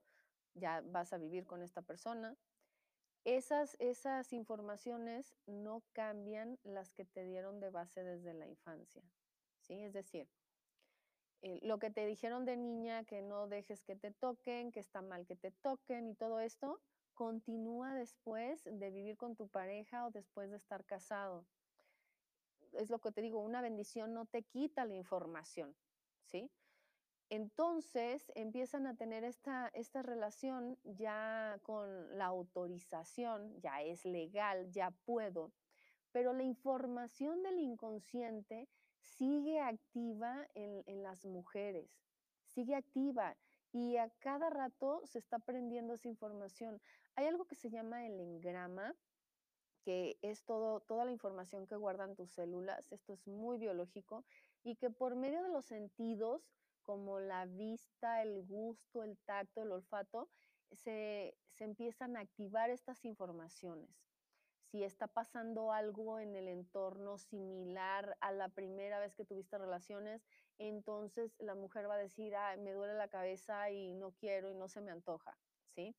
ya 0.55 0.81
vas 0.81 1.13
a 1.13 1.17
vivir 1.17 1.45
con 1.45 1.61
esta 1.61 1.81
persona, 1.81 2.35
esas, 3.25 3.75
esas 3.79 4.33
informaciones 4.33 5.35
no 5.45 5.83
cambian 5.93 6.59
las 6.63 6.93
que 6.93 7.05
te 7.05 7.23
dieron 7.23 7.59
de 7.59 7.69
base 7.69 8.03
desde 8.03 8.33
la 8.33 8.47
infancia, 8.47 9.03
¿sí? 9.59 9.73
Es 9.83 9.93
decir, 9.93 10.29
eh, 11.41 11.59
lo 11.61 11.79
que 11.79 11.89
te 11.89 12.05
dijeron 12.05 12.45
de 12.45 12.57
niña, 12.57 13.05
que 13.05 13.21
no 13.21 13.47
dejes 13.47 13.83
que 13.83 13.95
te 13.95 14.11
toquen, 14.11 14.71
que 14.71 14.79
está 14.79 15.01
mal 15.01 15.25
que 15.25 15.35
te 15.35 15.51
toquen 15.51 16.07
y 16.07 16.15
todo 16.15 16.39
esto, 16.39 16.81
continúa 17.13 17.93
después 17.93 18.63
de 18.63 18.91
vivir 18.91 19.17
con 19.17 19.35
tu 19.35 19.47
pareja 19.47 20.05
o 20.05 20.11
después 20.11 20.49
de 20.49 20.57
estar 20.57 20.85
casado. 20.85 21.45
Es 22.73 22.89
lo 22.89 22.99
que 22.99 23.11
te 23.11 23.21
digo, 23.21 23.39
una 23.39 23.61
bendición 23.61 24.13
no 24.13 24.25
te 24.25 24.43
quita 24.43 24.85
la 24.85 24.95
información, 24.95 25.75
¿sí? 26.25 26.51
Entonces 27.29 28.31
empiezan 28.33 28.87
a 28.87 28.95
tener 28.95 29.23
esta, 29.23 29.67
esta 29.75 30.01
relación 30.01 30.79
ya 30.83 31.59
con 31.61 32.17
la 32.17 32.25
autorización, 32.25 33.59
ya 33.61 33.83
es 33.83 34.03
legal, 34.03 34.71
ya 34.71 34.91
puedo, 35.05 35.51
pero 36.11 36.33
la 36.33 36.43
información 36.43 37.43
del 37.43 37.59
inconsciente 37.59 38.67
sigue 38.99 39.59
activa 39.59 40.47
en, 40.55 40.83
en 40.87 41.03
las 41.03 41.23
mujeres, 41.25 42.01
sigue 42.45 42.75
activa 42.75 43.37
y 43.71 43.97
a 43.97 44.09
cada 44.19 44.49
rato 44.49 45.01
se 45.05 45.19
está 45.19 45.37
aprendiendo 45.37 45.93
esa 45.93 46.07
información. 46.07 46.81
Hay 47.15 47.27
algo 47.27 47.45
que 47.45 47.55
se 47.55 47.69
llama 47.69 48.07
el 48.07 48.19
engrama, 48.19 48.95
que 49.83 50.17
es 50.23 50.43
todo, 50.45 50.79
toda 50.81 51.05
la 51.05 51.11
información 51.11 51.67
que 51.67 51.75
guardan 51.75 52.15
tus 52.15 52.31
células, 52.31 52.91
esto 52.91 53.13
es 53.13 53.27
muy 53.27 53.57
biológico, 53.57 54.25
y 54.63 54.75
que 54.75 54.89
por 54.89 55.15
medio 55.15 55.43
de 55.43 55.49
los 55.49 55.65
sentidos 55.65 56.49
como 56.89 57.19
la 57.19 57.45
vista, 57.45 58.23
el 58.23 58.41
gusto, 58.47 59.03
el 59.03 59.15
tacto, 59.19 59.61
el 59.61 59.71
olfato, 59.71 60.27
se, 60.71 61.37
se 61.51 61.63
empiezan 61.63 62.17
a 62.17 62.21
activar 62.21 62.71
estas 62.71 63.05
informaciones. 63.05 63.91
Si 64.71 64.83
está 64.83 65.05
pasando 65.05 65.71
algo 65.71 66.19
en 66.19 66.35
el 66.35 66.47
entorno 66.47 67.19
similar 67.19 68.17
a 68.21 68.31
la 68.31 68.49
primera 68.49 68.99
vez 68.99 69.13
que 69.13 69.23
tuviste 69.23 69.59
relaciones, 69.59 70.25
entonces 70.57 71.35
la 71.37 71.53
mujer 71.53 71.87
va 71.87 71.93
a 71.93 71.99
decir, 71.99 72.35
ah, 72.35 72.57
me 72.57 72.73
duele 72.73 72.95
la 72.95 73.07
cabeza 73.07 73.69
y 73.69 73.93
no 73.93 74.13
quiero 74.13 74.49
y 74.49 74.55
no 74.55 74.67
se 74.67 74.81
me 74.81 74.89
antoja, 74.89 75.37
¿sí? 75.75 75.95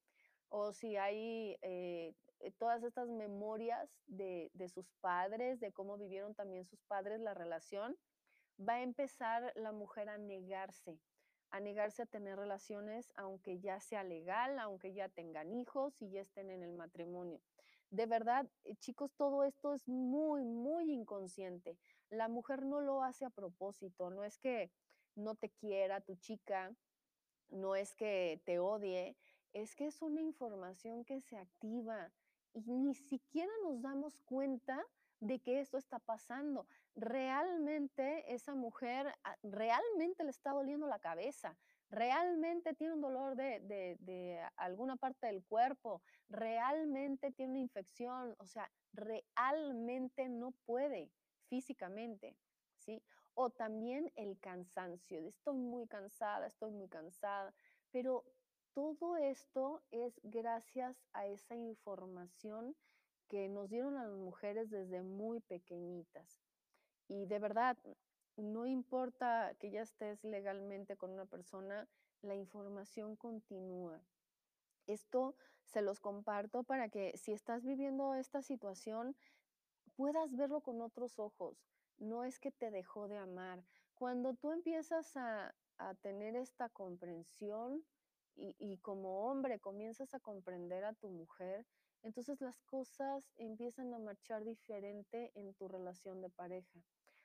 O 0.49 0.73
si 0.73 0.97
hay 0.97 1.57
eh, 1.63 2.17
todas 2.59 2.83
estas 2.83 3.09
memorias 3.09 3.89
de, 4.09 4.51
de 4.55 4.69
sus 4.69 4.91
padres, 5.01 5.61
de 5.61 5.71
cómo 5.71 5.99
vivieron 5.99 6.35
también 6.35 6.65
sus 6.65 6.83
padres 6.89 7.21
la 7.21 7.35
relación, 7.35 7.97
va 8.61 8.75
a 8.75 8.83
empezar 8.83 9.53
la 9.57 9.73
mujer 9.73 10.09
a 10.09 10.19
negarse, 10.19 10.99
a 11.51 11.61
negarse 11.61 12.03
a 12.03 12.07
tener 12.07 12.37
relaciones, 12.37 13.13
aunque 13.17 13.59
ya 13.61 13.81
sea 13.81 14.05
legal, 14.05 14.59
aunque 14.59 14.93
ya 14.93 15.09
tengan 15.09 15.53
hijos 15.55 16.01
y 16.01 16.11
ya 16.11 16.21
estén 16.21 16.51
en 16.51 16.63
el 16.63 16.75
matrimonio. 16.75 17.41
De 17.91 18.07
verdad, 18.07 18.49
eh, 18.65 18.77
chicos, 18.77 19.13
todo 19.17 19.43
esto 19.45 19.75
es 19.75 19.89
muy, 19.89 20.45
muy 20.45 20.93
inconsciente. 20.93 21.77
La 22.09 22.29
mujer 22.29 22.65
no 22.65 22.81
lo 22.81 23.03
hace 23.03 23.25
a 23.25 23.31
propósito, 23.31 24.11
no 24.11 24.25
es 24.25 24.39
que 24.39 24.71
no 25.17 25.35
te 25.35 25.51
quiera 25.51 26.01
tu 26.01 26.15
chica, 26.17 26.73
no 27.49 27.75
es 27.75 27.95
que 27.97 28.41
te 28.45 28.61
odie, 28.61 29.17
es 29.53 29.75
que 29.75 29.87
es 29.87 30.03
una 30.03 30.21
información 30.21 31.05
que 31.05 31.21
se 31.21 31.37
activa 31.37 32.13
y 32.53 32.61
ni 32.71 32.95
siquiera 32.95 33.53
nos 33.65 33.83
damos 33.83 34.21
cuenta 34.21 34.85
de 35.19 35.41
que 35.41 35.61
esto 35.61 35.77
está 35.77 35.99
pasando. 35.99 36.67
Realmente 36.97 38.33
esa 38.35 38.55
mujer, 38.55 39.15
ah, 39.25 39.37
realmente 39.43 40.25
le 40.25 40.31
está 40.31 40.51
doliendo 40.53 40.87
la 40.87 40.99
cabeza, 40.99 41.57
realmente 41.89 42.75
tiene 42.75 42.95
un 42.95 43.01
dolor 43.01 43.37
de, 43.37 43.61
de, 43.61 44.41
alguna 44.57 44.97
parte 44.97 45.27
del 45.27 45.45
cuerpo, 45.45 46.03
realmente 46.29 47.33
tiene 47.33 47.53
una 47.53 47.61
infección, 47.61 48.35
o 48.39 48.47
sea, 48.47 48.71
realmente 48.93 50.29
no 50.29 50.53
puede 50.67 51.11
físicamente, 51.49 52.37
¿sí? 52.79 53.03
O 53.35 53.51
también 53.51 54.13
el 54.17 54.39
cansancio, 54.41 55.23
de 55.23 55.29
estoy 55.29 55.57
muy 55.57 55.87
cansada, 55.87 56.47
estoy 56.47 56.71
muy 56.71 56.89
cansada, 56.89 57.55
pero 57.91 58.25
todo 58.73 59.17
esto 59.17 59.83
es 59.91 60.21
gracias 60.23 61.03
a 61.13 61.27
esa 61.27 61.55
información 61.57 62.77
que 63.29 63.49
nos 63.49 63.69
dieron 63.69 63.97
a 63.97 64.07
las 64.07 64.17
mujeres 64.17 64.71
desde 64.71 65.03
muy 65.03 65.41
pequeñitas. 65.41 66.40
Y 67.11 67.27
de 67.27 67.41
verdad, 67.41 67.77
no 68.37 68.67
importa 68.67 69.57
que 69.59 69.73
ya 69.73 69.83
estés 69.83 70.23
legalmente 70.23 70.97
con 70.97 71.11
una 71.11 71.27
persona, 71.27 71.89
la 72.23 72.37
información 72.37 73.17
continúa. 73.17 74.01
Esto 74.87 75.35
se 75.65 75.83
los 75.83 75.99
comparto 75.99 76.63
para 76.63 76.89
que 76.89 77.17
si 77.17 77.33
estás 77.33 77.65
viviendo 77.65 78.15
esta 78.15 78.43
situación, 78.43 79.17
puedas 79.97 80.37
verlo 80.37 80.61
con 80.61 80.81
otros 80.83 81.19
ojos. 81.19 81.67
No 81.99 82.23
es 82.23 82.39
que 82.39 82.53
te 82.53 82.71
dejó 82.71 83.09
de 83.09 83.19
amar. 83.19 83.65
Cuando 83.97 84.35
tú 84.35 84.53
empiezas 84.53 85.17
a, 85.17 85.53
tener 86.03 86.37
esta 86.37 86.69
comprensión 86.69 87.83
y, 88.37 88.55
y 88.59 88.77
como 88.79 89.31
hombre 89.31 89.59
comienzas 89.59 90.15
a 90.15 90.21
comprender 90.21 90.85
a 90.85 90.93
tu 90.93 91.09
mujer, 91.09 91.67
entonces 92.03 92.41
las 92.43 92.61
cosas 92.61 93.33
empiezan 93.37 93.93
a 93.95 93.99
marchar 93.99 94.45
diferente 94.45 95.33
en 95.35 95.55
tu 95.55 95.69
relación 95.69 96.21
de 96.21 96.29
pareja. 96.29 96.81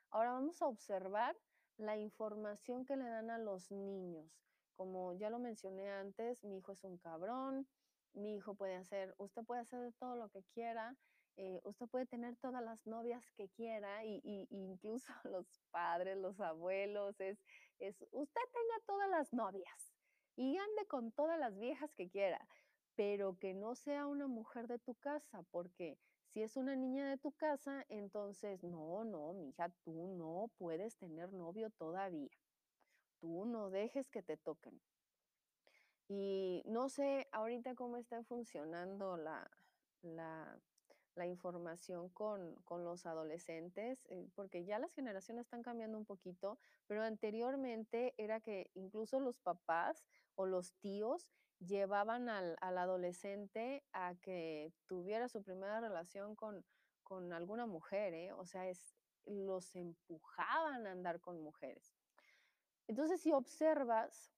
Ahora 0.09 0.31
vamos 0.33 0.61
a 0.61 0.67
observar 0.67 1.37
la 1.77 1.97
información 1.97 2.85
que 2.85 2.95
le 2.97 3.05
dan 3.05 3.29
a 3.29 3.37
los 3.37 3.71
niños. 3.71 4.45
Como 4.75 5.13
ya 5.13 5.29
lo 5.29 5.39
mencioné 5.39 5.89
antes, 5.89 6.43
mi 6.43 6.57
hijo 6.57 6.73
es 6.73 6.83
un 6.83 6.97
cabrón, 6.97 7.69
mi 8.13 8.35
hijo 8.35 8.55
puede 8.55 8.75
hacer, 8.75 9.13
usted 9.17 9.43
puede 9.45 9.61
hacer 9.61 9.93
todo 9.99 10.15
lo 10.15 10.29
que 10.29 10.43
quiera, 10.53 10.97
eh, 11.37 11.59
usted 11.65 11.87
puede 11.87 12.05
tener 12.05 12.37
todas 12.37 12.63
las 12.63 12.85
novias 12.87 13.31
que 13.35 13.49
quiera 13.49 14.05
y, 14.05 14.21
y- 14.23 14.47
incluso 14.49 15.11
los 15.25 15.61
padres, 15.71 16.17
los 16.17 16.39
abuelos, 16.39 17.19
es, 17.19 17.43
es 17.79 18.05
usted 18.11 18.41
tenga 18.53 18.85
todas 18.85 19.09
las 19.09 19.33
novias 19.33 19.93
y 20.35 20.57
ande 20.57 20.87
con 20.87 21.11
todas 21.11 21.39
las 21.39 21.57
viejas 21.57 21.93
que 21.95 22.09
quiera 22.09 22.47
pero 22.95 23.37
que 23.39 23.53
no 23.53 23.75
sea 23.75 24.07
una 24.07 24.27
mujer 24.27 24.67
de 24.67 24.79
tu 24.79 24.95
casa, 24.95 25.43
porque 25.51 25.99
si 26.35 26.43
es 26.43 26.57
una 26.57 26.75
niña 26.75 27.09
de 27.09 27.17
tu 27.17 27.31
casa, 27.31 27.85
entonces 27.87 28.61
no, 28.61 29.05
no, 29.05 29.31
mija, 29.31 29.69
tú 29.85 30.09
no 30.17 30.51
puedes 30.57 30.97
tener 30.97 31.31
novio 31.31 31.69
todavía. 31.69 32.29
Tú 33.21 33.45
no 33.45 33.69
dejes 33.69 34.09
que 34.09 34.21
te 34.21 34.35
toquen. 34.35 34.81
Y 36.09 36.61
no 36.65 36.89
sé 36.89 37.29
ahorita 37.31 37.75
cómo 37.75 37.95
está 37.95 38.21
funcionando 38.25 39.15
la, 39.15 39.49
la, 40.01 40.59
la 41.15 41.25
información 41.25 42.09
con, 42.09 42.55
con 42.65 42.83
los 42.83 43.05
adolescentes, 43.05 44.05
eh, 44.09 44.27
porque 44.35 44.65
ya 44.65 44.77
las 44.77 44.93
generaciones 44.93 45.45
están 45.45 45.63
cambiando 45.63 45.97
un 45.97 46.05
poquito, 46.05 46.59
pero 46.85 47.01
anteriormente 47.03 48.13
era 48.17 48.41
que 48.41 48.69
incluso 48.73 49.21
los 49.21 49.39
papás 49.39 50.03
o 50.35 50.45
los 50.45 50.73
tíos 50.81 51.31
llevaban 51.59 52.29
al, 52.29 52.57
adolescente 52.59 53.83
a 53.93 54.15
que 54.15 54.73
tuviera 54.87 55.27
su 55.27 55.43
primera 55.43 55.79
relación 55.79 56.35
con, 56.35 56.65
con 57.03 57.33
alguna 57.33 57.65
mujer, 57.65 58.13
¿eh? 58.13 58.31
O 58.33 58.45
sea, 58.45 58.65
los 59.25 59.75
empujaban 59.75 60.87
a 60.87 60.91
andar 60.91 61.19
con 61.19 61.41
mujeres. 61.41 61.95
Entonces, 62.87 63.21
si 63.21 63.31
observas 63.31 64.31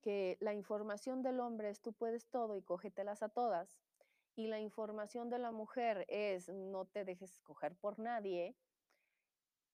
que 0.00 0.36
la 0.40 0.52
información 0.52 1.22
del 1.22 1.40
hombre 1.40 1.70
es 1.70 1.80
tú 1.80 1.92
puedes 1.92 2.28
todo 2.28 2.56
y 2.56 2.62
cógetelas 2.62 3.22
a 3.22 3.28
todas, 3.28 3.78
y 4.34 4.46
la 4.46 4.60
información 4.60 5.28
de 5.28 5.38
la 5.38 5.52
mujer 5.52 6.06
es 6.08 6.48
no 6.48 6.86
te 6.86 7.04
dejes 7.04 7.34
escoger 7.34 7.76
por 7.76 7.98
nadie, 7.98 8.56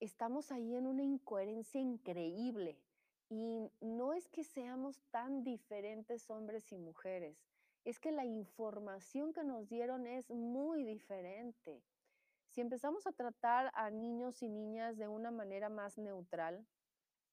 estamos 0.00 0.50
ahí 0.52 0.74
en 0.74 0.86
una 0.86 1.04
incoherencia 1.04 1.80
increíble. 1.80 2.82
Y 3.28 3.70
no 3.80 4.14
es 4.14 4.28
que 4.28 4.44
seamos 4.44 5.00
tan 5.10 5.44
diferentes 5.44 6.30
hombres 6.30 6.72
y 6.72 6.78
mujeres, 6.78 7.36
es 7.84 8.00
que 8.00 8.10
la 8.10 8.24
información 8.24 9.32
que 9.32 9.44
nos 9.44 9.68
dieron 9.68 10.06
es 10.06 10.30
muy 10.30 10.84
diferente. 10.84 11.82
Si 12.48 12.60
empezamos 12.60 13.06
a 13.06 13.12
tratar 13.12 13.70
a 13.74 13.90
niños 13.90 14.42
y 14.42 14.48
niñas 14.48 14.96
de 14.96 15.08
una 15.08 15.30
manera 15.30 15.68
más 15.68 15.98
neutral, 15.98 16.66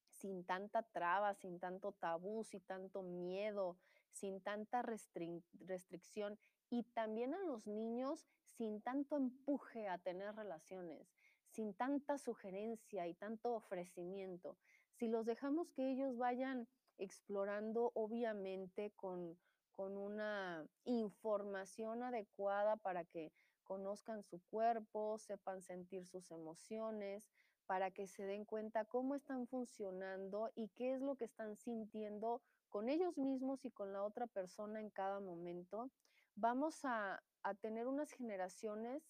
sin 0.09 0.45
tanta 0.45 0.83
traba, 0.83 1.33
sin 1.33 1.59
tanto 1.59 1.91
tabú, 1.93 2.43
sin 2.43 2.61
tanto 2.61 3.01
miedo, 3.01 3.77
sin 4.11 4.41
tanta 4.41 4.81
restricción 4.81 6.39
y 6.69 6.83
también 6.83 7.33
a 7.33 7.39
los 7.39 7.67
niños 7.67 8.25
sin 8.57 8.81
tanto 8.81 9.17
empuje 9.17 9.87
a 9.87 9.97
tener 9.97 10.33
relaciones, 10.35 11.13
sin 11.49 11.73
tanta 11.73 12.17
sugerencia 12.17 13.07
y 13.07 13.13
tanto 13.13 13.53
ofrecimiento. 13.53 14.57
Si 14.95 15.07
los 15.07 15.25
dejamos 15.25 15.71
que 15.71 15.91
ellos 15.91 16.17
vayan 16.17 16.67
explorando, 16.97 17.91
obviamente 17.93 18.91
con, 18.95 19.37
con 19.71 19.97
una 19.97 20.65
información 20.85 22.03
adecuada 22.03 22.77
para 22.77 23.03
que 23.05 23.31
conozcan 23.63 24.23
su 24.23 24.39
cuerpo, 24.49 25.17
sepan 25.17 25.61
sentir 25.61 26.05
sus 26.05 26.31
emociones, 26.31 27.29
para 27.65 27.91
que 27.91 28.07
se 28.07 28.23
den 28.23 28.45
cuenta 28.45 28.85
cómo 28.85 29.15
están 29.15 29.47
funcionando 29.47 30.51
y 30.55 30.69
qué 30.69 30.93
es 30.93 31.01
lo 31.01 31.15
que 31.15 31.25
están 31.25 31.55
sintiendo 31.55 32.41
con 32.69 32.89
ellos 32.89 33.17
mismos 33.17 33.63
y 33.65 33.71
con 33.71 33.93
la 33.93 34.03
otra 34.03 34.27
persona 34.27 34.79
en 34.79 34.89
cada 34.89 35.19
momento, 35.19 35.89
vamos 36.35 36.81
a, 36.83 37.21
tener 37.61 37.87
unas 37.87 38.11
generaciones 38.11 39.03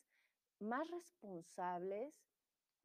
más 0.59 0.89
responsables, 0.91 2.21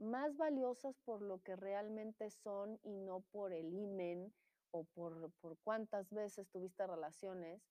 más 0.01 0.37
valiosas 0.37 0.99
por 1.05 1.23
lo 1.23 1.43
que 1.43 1.57
realmente 1.57 2.31
son 2.31 2.79
y 2.83 2.97
no 2.97 3.21
por 3.31 3.53
el 3.53 3.73
imen 3.73 4.33
o 4.71 4.85
por, 4.85 5.31
por 5.41 5.59
cuántas 5.59 6.11
veces 6.11 6.49
tuviste 6.51 6.87
relaciones, 6.87 7.63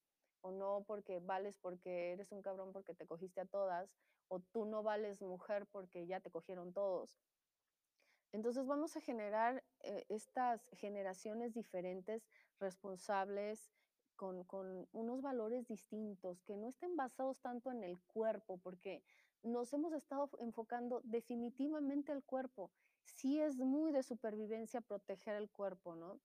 o 0.42 0.52
no 0.52 0.84
porque 0.86 1.18
vales 1.18 1.58
porque 1.60 2.12
eres 2.12 2.32
un 2.32 2.42
cabrón 2.42 2.72
porque 2.72 2.94
te 2.94 3.06
cogiste 3.06 3.40
a 3.40 3.46
todas, 3.46 3.96
o 4.28 4.40
tú 4.40 4.64
no 4.64 4.82
vales 4.82 5.20
mujer 5.22 5.66
porque 5.66 6.06
ya 6.06 6.20
te 6.20 6.30
cogieron 6.30 6.72
todos. 6.72 7.20
Entonces 8.32 8.66
vamos 8.66 8.96
a 8.96 9.00
generar 9.00 9.64
eh, 9.80 10.04
estas 10.08 10.68
generaciones 10.72 11.52
diferentes, 11.52 12.22
responsables, 12.60 13.72
con, 14.14 14.44
con, 14.44 14.86
unos 14.92 15.22
valores 15.22 15.66
distintos, 15.66 16.42
que 16.42 16.56
no 16.56 16.68
estén 16.68 16.94
basados 16.94 17.40
tanto 17.40 17.72
en 17.72 17.82
el 17.82 17.98
cuerpo, 18.00 18.58
porque 18.58 19.02
nos 19.42 19.72
hemos 19.72 19.92
estado 19.92 20.30
enfocando 20.40 21.00
definitivamente 21.04 22.12
al 22.12 22.22
cuerpo. 22.22 22.70
Sí 23.04 23.40
es 23.40 23.56
muy 23.56 23.92
de 23.92 24.02
supervivencia 24.02 24.80
proteger 24.80 25.36
el 25.36 25.50
cuerpo, 25.50 25.94
¿no? 25.94 26.20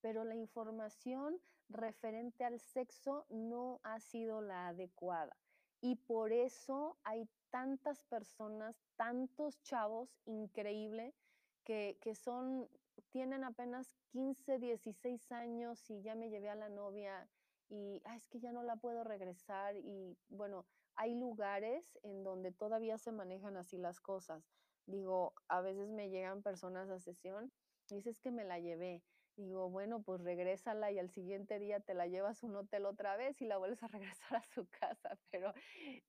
Pero 0.00 0.24
la 0.24 0.34
información 0.34 1.40
referente 1.68 2.44
al 2.44 2.60
sexo 2.60 3.26
no 3.30 3.80
ha 3.82 4.00
sido 4.00 4.40
la 4.40 4.68
adecuada. 4.68 5.36
Y 5.80 5.96
por 5.96 6.32
eso 6.32 6.98
hay 7.04 7.28
tantas 7.50 8.04
personas, 8.04 8.82
tantos 8.96 9.62
chavos, 9.62 10.18
increíble, 10.24 11.14
que, 11.62 11.98
que 12.00 12.14
son, 12.14 12.68
tienen 13.10 13.44
apenas 13.44 13.94
15, 14.12 14.58
16 14.58 15.32
años 15.32 15.90
y 15.90 16.02
ya 16.02 16.14
me 16.14 16.30
llevé 16.30 16.48
a 16.48 16.54
la 16.54 16.68
novia 16.68 17.28
y 17.68 18.02
es 18.16 18.28
que 18.28 18.40
ya 18.40 18.52
no 18.52 18.62
la 18.62 18.76
puedo 18.76 19.04
regresar 19.04 19.76
y 19.76 20.16
bueno, 20.28 20.66
hay 20.96 21.14
lugares 21.14 21.98
en 22.02 22.24
donde 22.24 22.52
todavía 22.52 22.98
se 22.98 23.12
manejan 23.12 23.56
así 23.56 23.78
las 23.78 24.00
cosas. 24.00 24.44
Digo, 24.86 25.34
a 25.48 25.60
veces 25.60 25.88
me 25.90 26.10
llegan 26.10 26.42
personas 26.42 26.90
a 26.90 27.00
sesión 27.00 27.52
y 27.88 27.96
dices 27.96 28.20
que 28.20 28.30
me 28.30 28.44
la 28.44 28.58
llevé. 28.60 29.02
Digo, 29.36 29.68
bueno, 29.68 30.02
pues 30.02 30.20
regrésala 30.20 30.92
y 30.92 30.98
al 30.98 31.10
siguiente 31.10 31.58
día 31.58 31.80
te 31.80 31.94
la 31.94 32.06
llevas 32.06 32.42
a 32.42 32.46
un 32.46 32.56
hotel 32.56 32.86
otra 32.86 33.16
vez 33.16 33.40
y 33.42 33.46
la 33.46 33.58
vuelves 33.58 33.82
a 33.82 33.88
regresar 34.28 34.36
a 34.36 34.44
su 34.54 34.66
casa, 34.68 35.18
pero 35.30 35.52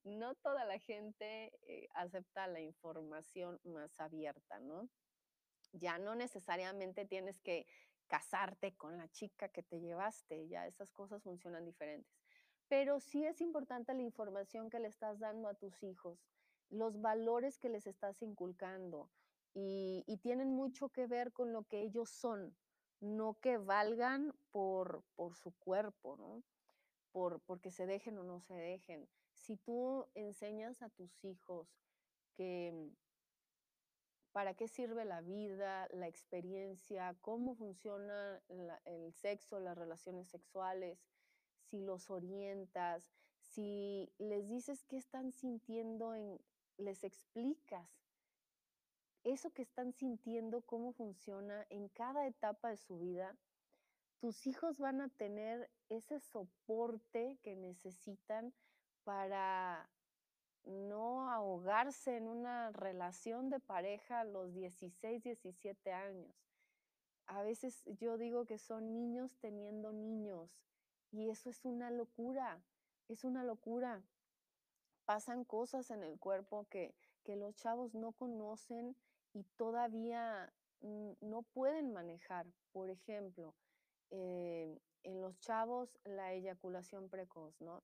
no 0.04 0.34
toda 0.36 0.64
la 0.64 0.78
gente 0.78 1.52
eh, 1.62 1.88
acepta 1.94 2.46
la 2.46 2.60
información 2.60 3.58
más 3.64 3.98
abierta, 3.98 4.60
¿no? 4.60 4.88
ya 5.72 5.98
no 5.98 6.14
necesariamente 6.14 7.04
tienes 7.04 7.40
que 7.40 7.66
casarte 8.06 8.74
con 8.76 8.96
la 8.96 9.08
chica 9.08 9.48
que 9.48 9.62
te 9.62 9.80
llevaste, 9.80 10.48
ya 10.48 10.66
esas 10.66 10.92
cosas 10.92 11.22
funcionan 11.22 11.64
diferentes. 11.64 12.25
Pero 12.68 13.00
sí 13.00 13.24
es 13.24 13.40
importante 13.40 13.94
la 13.94 14.02
información 14.02 14.70
que 14.70 14.80
le 14.80 14.88
estás 14.88 15.18
dando 15.18 15.48
a 15.48 15.54
tus 15.54 15.82
hijos, 15.82 16.18
los 16.68 17.00
valores 17.00 17.58
que 17.58 17.68
les 17.68 17.86
estás 17.86 18.20
inculcando 18.22 19.08
y, 19.54 20.18
tienen 20.22 20.50
mucho 20.50 20.90
que 20.90 21.06
ver 21.06 21.32
con 21.32 21.52
lo 21.52 21.64
que 21.64 21.80
ellos 21.80 22.10
son, 22.10 22.54
no 23.00 23.38
que 23.40 23.56
valgan 23.56 24.34
por, 24.50 25.02
por 25.14 25.34
su 25.34 25.52
cuerpo, 25.52 26.16
¿no? 26.18 26.42
Por, 27.12 27.40
porque 27.40 27.70
se 27.70 27.86
dejen 27.86 28.18
o 28.18 28.24
no 28.24 28.40
se 28.40 28.54
dejen. 28.54 29.08
Si 29.32 29.56
tú 29.56 30.06
enseñas 30.14 30.82
a 30.82 30.90
tus 30.90 31.24
hijos 31.24 31.68
que 32.34 32.90
para 34.32 34.52
qué 34.52 34.68
sirve 34.68 35.06
la 35.06 35.22
vida, 35.22 35.88
la 35.92 36.08
experiencia, 36.08 37.16
cómo 37.22 37.54
funciona 37.54 38.42
el 38.84 39.14
sexo, 39.14 39.60
las 39.60 39.78
relaciones 39.78 40.28
sexuales, 40.28 40.98
si 41.70 41.80
los 41.80 42.10
orientas, 42.10 43.02
si 43.38 44.12
les 44.18 44.48
dices 44.48 44.84
qué 44.84 44.96
están 44.96 45.32
sintiendo, 45.32 46.14
en, 46.14 46.40
les 46.78 47.04
explicas 47.04 47.88
eso 49.24 49.50
que 49.50 49.62
están 49.62 49.92
sintiendo, 49.92 50.62
cómo 50.62 50.92
funciona 50.92 51.66
en 51.70 51.88
cada 51.88 52.26
etapa 52.26 52.70
de 52.70 52.76
su 52.76 52.98
vida, 52.98 53.36
tus 54.20 54.46
hijos 54.46 54.78
van 54.78 55.00
a 55.00 55.08
tener 55.08 55.68
ese 55.88 56.20
soporte 56.20 57.38
que 57.42 57.56
necesitan 57.56 58.54
para 59.04 59.90
no 60.64 61.30
ahogarse 61.30 62.16
en 62.16 62.28
una 62.28 62.70
relación 62.70 63.50
de 63.50 63.60
pareja 63.60 64.20
a 64.20 64.24
los 64.24 64.52
16, 64.54 65.22
17 65.22 65.92
años. 65.92 66.34
A 67.26 67.42
veces 67.42 67.82
yo 67.98 68.18
digo 68.18 68.44
que 68.46 68.58
son 68.58 68.92
niños 68.92 69.36
teniendo 69.40 69.92
niños 69.92 70.50
y 71.10 71.30
eso 71.30 71.50
es 71.50 71.64
una 71.64 71.90
locura, 71.90 72.62
es 73.08 73.24
una 73.24 73.44
locura. 73.44 74.02
Pasan 75.04 75.44
cosas 75.44 75.90
en 75.90 76.02
el 76.02 76.18
cuerpo 76.18 76.66
que, 76.70 76.94
los 77.26 77.56
chavos 77.56 77.92
no 77.92 78.12
conocen 78.12 78.94
y 79.32 79.42
todavía 79.56 80.52
no 80.80 81.42
pueden 81.42 81.92
manejar. 81.92 82.46
Por 82.70 82.88
ejemplo, 82.88 83.52
eh, 84.10 84.78
en 85.02 85.20
los 85.20 85.36
chavos 85.40 85.98
la 86.04 86.32
eyaculación 86.34 87.08
precoz, 87.08 87.60
¿no? 87.60 87.82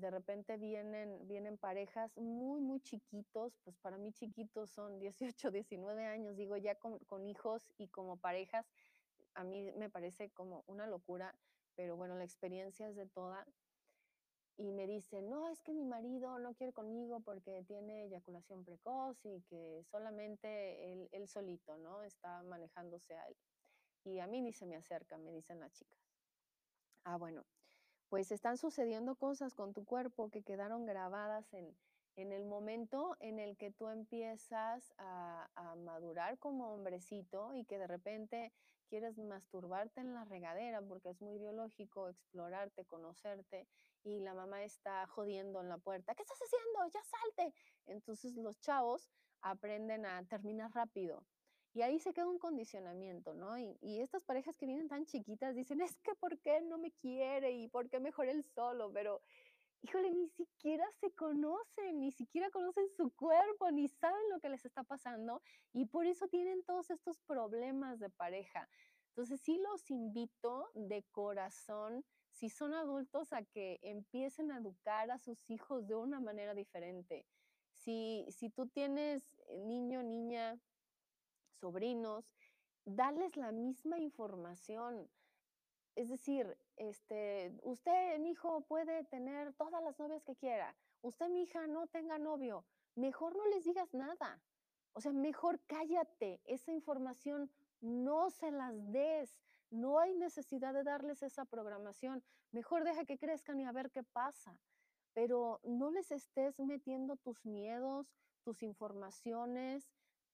de 0.00 0.10
repente 0.10 0.56
vienen, 0.56 1.26
vienen 1.28 1.58
parejas 1.58 2.16
muy, 2.16 2.60
muy 2.60 2.80
chiquitos, 2.80 3.52
pues 3.64 3.76
para 3.78 3.98
mí 3.98 4.12
chiquitos 4.12 4.70
son 4.70 4.98
18, 4.98 5.50
19 5.50 6.06
años, 6.06 6.36
digo, 6.36 6.56
ya 6.56 6.74
con, 6.74 6.98
con, 7.00 7.26
hijos 7.26 7.70
y 7.76 7.88
como 7.88 8.16
parejas, 8.16 8.66
a 9.34 9.44
mí 9.44 9.70
me 9.76 9.90
parece 9.90 10.30
como 10.30 10.64
una 10.66 10.86
locura, 10.86 11.34
pero 11.80 11.96
bueno, 11.96 12.14
la 12.14 12.24
experiencia 12.24 12.86
es 12.90 12.94
de 12.94 13.06
toda. 13.06 13.46
Y 14.58 14.70
me 14.70 14.86
dicen, 14.86 15.30
no, 15.30 15.48
es 15.48 15.62
que 15.62 15.72
mi 15.72 15.86
marido 15.86 16.38
no 16.38 16.52
quiere 16.52 16.74
conmigo 16.74 17.20
porque 17.20 17.64
tiene 17.66 18.04
eyaculación 18.04 18.66
precoz 18.66 19.16
y 19.24 19.40
que 19.48 19.82
solamente 19.90 20.92
él, 20.92 21.08
él 21.10 21.26
solito, 21.26 21.78
¿no? 21.78 22.02
Está 22.02 22.42
manejándose 22.42 23.14
a 23.14 23.26
él. 23.28 23.36
Y 24.04 24.18
a 24.18 24.26
mí 24.26 24.42
ni 24.42 24.52
se 24.52 24.66
me 24.66 24.76
acerca, 24.76 25.16
me 25.16 25.32
dicen 25.32 25.58
las 25.58 25.72
chicas. 25.72 25.98
Ah, 27.04 27.16
bueno, 27.16 27.46
pues 28.10 28.30
están 28.30 28.58
sucediendo 28.58 29.14
cosas 29.14 29.54
con 29.54 29.72
tu 29.72 29.86
cuerpo 29.86 30.30
que 30.30 30.42
quedaron 30.42 30.84
grabadas 30.84 31.50
en, 31.54 31.74
en 32.16 32.30
el 32.30 32.44
momento 32.44 33.16
en 33.20 33.38
el 33.38 33.56
que 33.56 33.70
tú 33.70 33.88
empiezas 33.88 34.92
a, 34.98 35.48
a, 35.54 35.76
madurar 35.76 36.38
como 36.38 36.74
hombrecito 36.74 37.54
y 37.54 37.64
que 37.64 37.78
de 37.78 37.86
repente 37.86 38.52
quieres 38.90 39.16
masturbarte 39.16 40.00
en 40.00 40.12
la 40.12 40.24
regadera 40.24 40.82
porque 40.82 41.10
es 41.10 41.22
muy 41.22 41.38
biológico 41.38 42.08
explorarte, 42.08 42.84
conocerte 42.84 43.66
y 44.02 44.20
la 44.20 44.34
mamá 44.34 44.64
está 44.64 45.06
jodiendo 45.06 45.60
en 45.60 45.68
la 45.68 45.78
puerta, 45.78 46.14
¿qué 46.14 46.22
estás 46.22 46.40
haciendo? 46.42 46.92
Ya 46.92 47.02
salte. 47.04 47.54
Entonces 47.86 48.36
los 48.36 48.60
chavos 48.60 49.08
aprenden 49.40 50.04
a 50.04 50.22
terminar 50.24 50.72
rápido 50.74 51.24
y 51.72 51.82
ahí 51.82 52.00
se 52.00 52.12
queda 52.12 52.26
un 52.26 52.38
condicionamiento, 52.38 53.34
¿no? 53.34 53.56
Y, 53.56 54.00
estas 54.00 54.24
parejas 54.24 54.56
que 54.56 54.66
vienen 54.66 54.88
tan 54.88 55.06
chiquitas 55.06 55.54
dicen, 55.54 55.80
es 55.80 55.96
que 55.98 56.14
¿por 56.16 56.38
qué 56.40 56.60
no 56.62 56.78
me 56.78 56.90
quiere? 56.90 57.52
¿Y 57.52 57.68
por 57.68 57.88
qué 57.88 58.00
mejor 58.00 58.26
él 58.26 58.42
solo? 58.42 58.90
Pero, 58.92 59.22
híjole, 59.82 60.12
ni 60.12 60.28
siquiera 60.28 60.84
se 61.00 61.10
conocen, 61.12 62.00
ni 62.00 62.12
siquiera 62.12 62.50
conocen 62.50 62.88
su 62.96 63.10
cuerpo, 63.10 63.70
ni 63.70 63.88
saben 63.88 64.28
lo 64.30 64.40
que 64.40 64.48
les 64.48 64.64
está 64.64 64.82
pasando. 64.82 65.42
Y 65.72 65.86
por 65.86 66.06
eso 66.06 66.28
tienen 66.28 66.62
todos 66.64 66.90
estos 66.90 67.20
problemas 67.20 67.98
de 67.98 68.10
pareja. 68.10 68.68
Entonces, 69.08 69.40
sí 69.40 69.58
los 69.58 69.90
invito 69.90 70.70
de 70.74 71.02
corazón 71.10 72.04
si 72.30 72.48
son 72.48 72.74
adultos, 72.74 73.32
a 73.32 73.42
que 73.42 73.78
empiecen 73.82 74.50
a 74.50 74.58
educar 74.58 75.10
a 75.10 75.18
sus 75.18 75.50
hijos 75.50 75.86
de 75.86 75.94
una 75.94 76.20
manera 76.20 76.54
diferente. 76.54 77.26
Si, 77.72 78.26
si 78.30 78.50
tú 78.50 78.66
tienes 78.66 79.22
eh, 79.48 79.58
niño, 79.58 80.02
niña, 80.02 80.58
sobrinos, 81.60 82.24
darles 82.84 83.36
la 83.36 83.52
misma 83.52 83.98
información. 83.98 85.10
Es 85.94 86.08
decir, 86.08 86.56
este, 86.76 87.52
usted, 87.62 88.18
mi 88.18 88.30
hijo, 88.30 88.62
puede 88.62 89.04
tener 89.04 89.52
todas 89.54 89.82
las 89.82 89.98
novias 89.98 90.24
que 90.24 90.36
quiera. 90.36 90.74
Usted, 91.02 91.28
mi 91.28 91.42
hija, 91.42 91.66
no 91.66 91.86
tenga 91.86 92.18
novio. 92.18 92.64
Mejor 92.94 93.36
no 93.36 93.46
les 93.48 93.64
digas 93.64 93.92
nada. 93.94 94.40
O 94.92 95.00
sea, 95.00 95.12
mejor 95.12 95.60
cállate. 95.66 96.40
Esa 96.44 96.72
información 96.72 97.50
no 97.80 98.30
se 98.30 98.50
las 98.50 98.74
des. 98.92 99.38
No 99.70 99.98
hay 99.98 100.14
necesidad 100.14 100.74
de 100.74 100.82
darles 100.82 101.22
esa 101.22 101.44
programación. 101.44 102.22
Mejor 102.50 102.84
deja 102.84 103.04
que 103.04 103.18
crezcan 103.18 103.60
y 103.60 103.64
a 103.64 103.72
ver 103.72 103.90
qué 103.90 104.02
pasa. 104.02 104.58
Pero 105.12 105.60
no 105.64 105.90
les 105.90 106.10
estés 106.12 106.58
metiendo 106.60 107.16
tus 107.16 107.44
miedos, 107.44 108.14
tus 108.42 108.62
informaciones, 108.62 109.90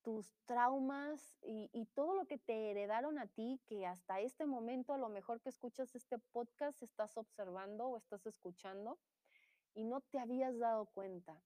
tus 0.07 0.33
traumas 0.45 1.37
y, 1.42 1.85
todo 1.97 2.14
lo 2.14 2.27
que 2.27 2.38
te 2.38 2.71
heredaron 2.71 3.19
a 3.19 3.27
ti, 3.27 3.61
que 3.66 3.87
hasta 3.87 4.21
este 4.21 4.47
momento 4.47 4.95
a 4.95 4.99
lo 4.99 5.09
mejor 5.09 5.40
que 5.40 5.49
escuchas 5.49 5.97
este 5.97 6.16
podcast 6.31 6.81
estás 6.81 7.16
observando 7.16 7.88
o 7.88 7.97
estás 7.97 8.25
escuchando 8.25 9.01
y 9.75 9.83
no 9.83 10.01
te 10.03 10.21
habías 10.21 10.61
dado 10.61 10.87
cuenta. 10.87 11.42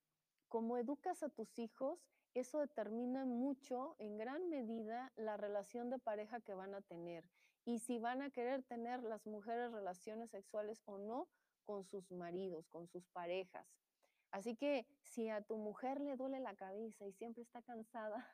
Como 0.51 0.77
educas 0.77 1.23
a 1.23 1.31
tus 1.31 1.59
hijos, 1.59 2.07
eso 2.35 2.59
determina 2.59 3.25
mucho, 3.25 3.97
en 3.99 4.19
gran 4.19 4.51
medida, 4.51 5.11
la 5.17 5.39
relación 5.39 5.89
de 5.89 5.99
pareja 5.99 6.43
que 6.43 6.53
van 6.53 6.75
a 6.75 6.83
tener 6.83 7.25
y 7.65 7.79
si 7.79 7.99
van 7.99 8.21
a 8.21 8.29
querer 8.29 8.63
tener 8.65 9.03
las 9.03 9.25
mujeres 9.25 9.73
relaciones 9.73 10.29
sexuales 10.33 10.83
o 10.85 10.99
no 10.99 11.29
con 11.65 11.87
sus 11.87 12.11
maridos, 12.13 12.69
con 12.69 12.89
sus 12.89 13.07
parejas. 13.07 13.67
Así 14.33 14.55
que 14.55 14.87
si 15.03 15.29
a 15.29 15.41
tu 15.41 15.57
mujer 15.57 16.01
le 16.01 16.17
duele 16.17 16.41
la 16.41 16.55
cabeza 16.55 17.07
y 17.07 17.13
siempre 17.13 17.43
está 17.43 17.63
cansada, 17.63 18.29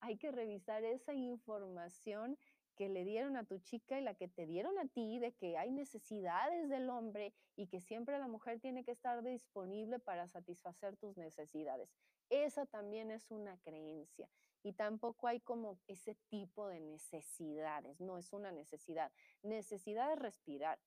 hay 0.00 0.16
que 0.16 0.32
revisar 0.32 0.84
esa 0.84 1.14
información 1.14 2.38
que 2.76 2.88
le 2.88 3.04
dieron 3.04 3.36
a 3.36 3.44
tu 3.44 3.58
chica 3.58 3.98
y 3.98 4.02
la 4.02 4.14
que 4.14 4.28
te 4.28 4.46
dieron 4.46 4.78
a 4.78 4.86
ti 4.86 5.18
de 5.18 5.32
que 5.32 5.58
hay 5.58 5.70
necesidades 5.70 6.68
del 6.68 6.88
hombre 6.88 7.34
y 7.54 7.66
que 7.66 7.80
siempre 7.80 8.18
la 8.18 8.28
mujer 8.28 8.60
tiene 8.60 8.84
que 8.84 8.92
estar 8.92 9.22
disponible 9.22 9.98
para 9.98 10.26
satisfacer 10.26 10.96
tus 10.96 11.16
necesidades. 11.16 11.90
Esa 12.30 12.64
también 12.64 13.10
es 13.10 13.30
una 13.30 13.58
creencia 13.58 14.28
y 14.62 14.72
tampoco 14.72 15.28
hay 15.28 15.40
como 15.40 15.78
ese 15.86 16.16
tipo 16.28 16.68
de 16.68 16.80
necesidades, 16.80 18.00
no 18.00 18.16
es 18.16 18.32
una 18.32 18.52
necesidad. 18.52 19.12
Necesidad 19.42 20.12
es 20.12 20.18
respirar, 20.18 20.80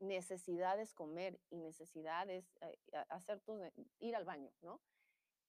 necesidad 0.00 0.78
es 0.78 0.92
comer 0.92 1.40
y 1.50 1.56
necesidad 1.56 2.28
es 2.28 2.44
eh, 2.60 2.78
hacer 3.08 3.40
tus, 3.40 3.58
ir 3.98 4.14
al 4.14 4.24
baño, 4.24 4.52
¿no? 4.60 4.80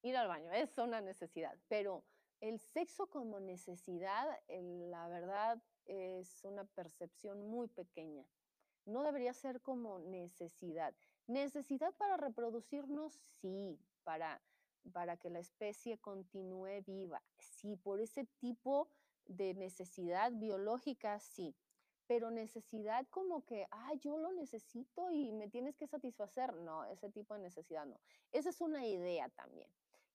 Ir 0.02 0.16
al 0.16 0.30
baño 0.30 0.54
es 0.54 0.78
una 0.78 1.02
necesidad, 1.02 1.58
pero 1.68 2.06
el 2.42 2.60
sexo 2.60 3.08
como 3.08 3.40
necesidad, 3.40 4.28
la 4.48 5.08
verdad, 5.08 5.62
es 5.86 6.44
una 6.44 6.64
percepción 6.66 7.48
muy 7.48 7.68
pequeña. 7.68 8.26
No 8.86 9.04
debería 9.04 9.34
ser 9.34 9.62
como 9.62 10.00
necesidad. 10.00 10.96
Necesidad 11.28 11.94
para 11.96 12.18
reproducirnos, 12.18 13.20
sí, 13.42 13.80
para, 14.04 14.42
para 14.94 15.18
que 15.18 15.30
la 15.30 15.40
especie 15.40 16.00
continúe 16.00 16.82
viva, 16.86 17.22
sí, 17.38 17.76
por 17.76 18.00
ese 18.00 18.26
tipo 18.40 18.90
de 19.26 19.54
necesidad 19.54 20.32
biológica, 20.32 21.20
sí. 21.20 21.56
Pero 22.08 22.32
necesidad 22.32 23.06
como 23.12 23.46
que, 23.46 23.68
ah, 23.70 23.94
yo 24.02 24.18
lo 24.18 24.32
necesito 24.32 25.12
y 25.12 25.32
me 25.32 25.48
tienes 25.48 25.76
que 25.76 25.86
satisfacer. 25.86 26.56
No, 26.56 26.84
ese 26.86 27.12
tipo 27.12 27.36
de 27.36 27.42
necesidad 27.42 27.86
no. 27.86 28.00
Esa 28.32 28.50
es 28.50 28.62
una 28.62 28.88
idea 28.88 29.30
también. 29.30 29.70